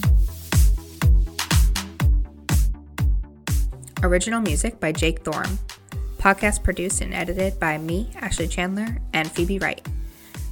Original 4.04 4.42
music 4.42 4.80
by 4.80 4.92
Jake 4.92 5.24
Thorne. 5.24 5.58
Podcast 6.20 6.62
produced 6.64 7.02
and 7.02 7.16
edited 7.16 7.60
by 7.60 7.80
me, 7.80 8.12
Ashley 8.18 8.48
Chandler, 8.48 9.00
and 9.12 9.32
Phoebe 9.32 9.58
Wright. 9.58 9.86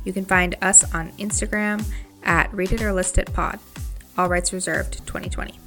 You 0.06 0.14
can 0.14 0.26
find 0.26 0.56
us 0.64 0.96
on 0.96 1.12
Instagram 1.14 1.86
at 2.24 2.52
Read 2.52 2.72
It 2.72 2.82
or 2.82 2.92
List 2.92 3.20
It 3.20 3.32
Pod. 3.34 3.60
All 4.18 4.30
rights 4.30 4.52
reserved 4.52 5.06
2020. 5.06 5.60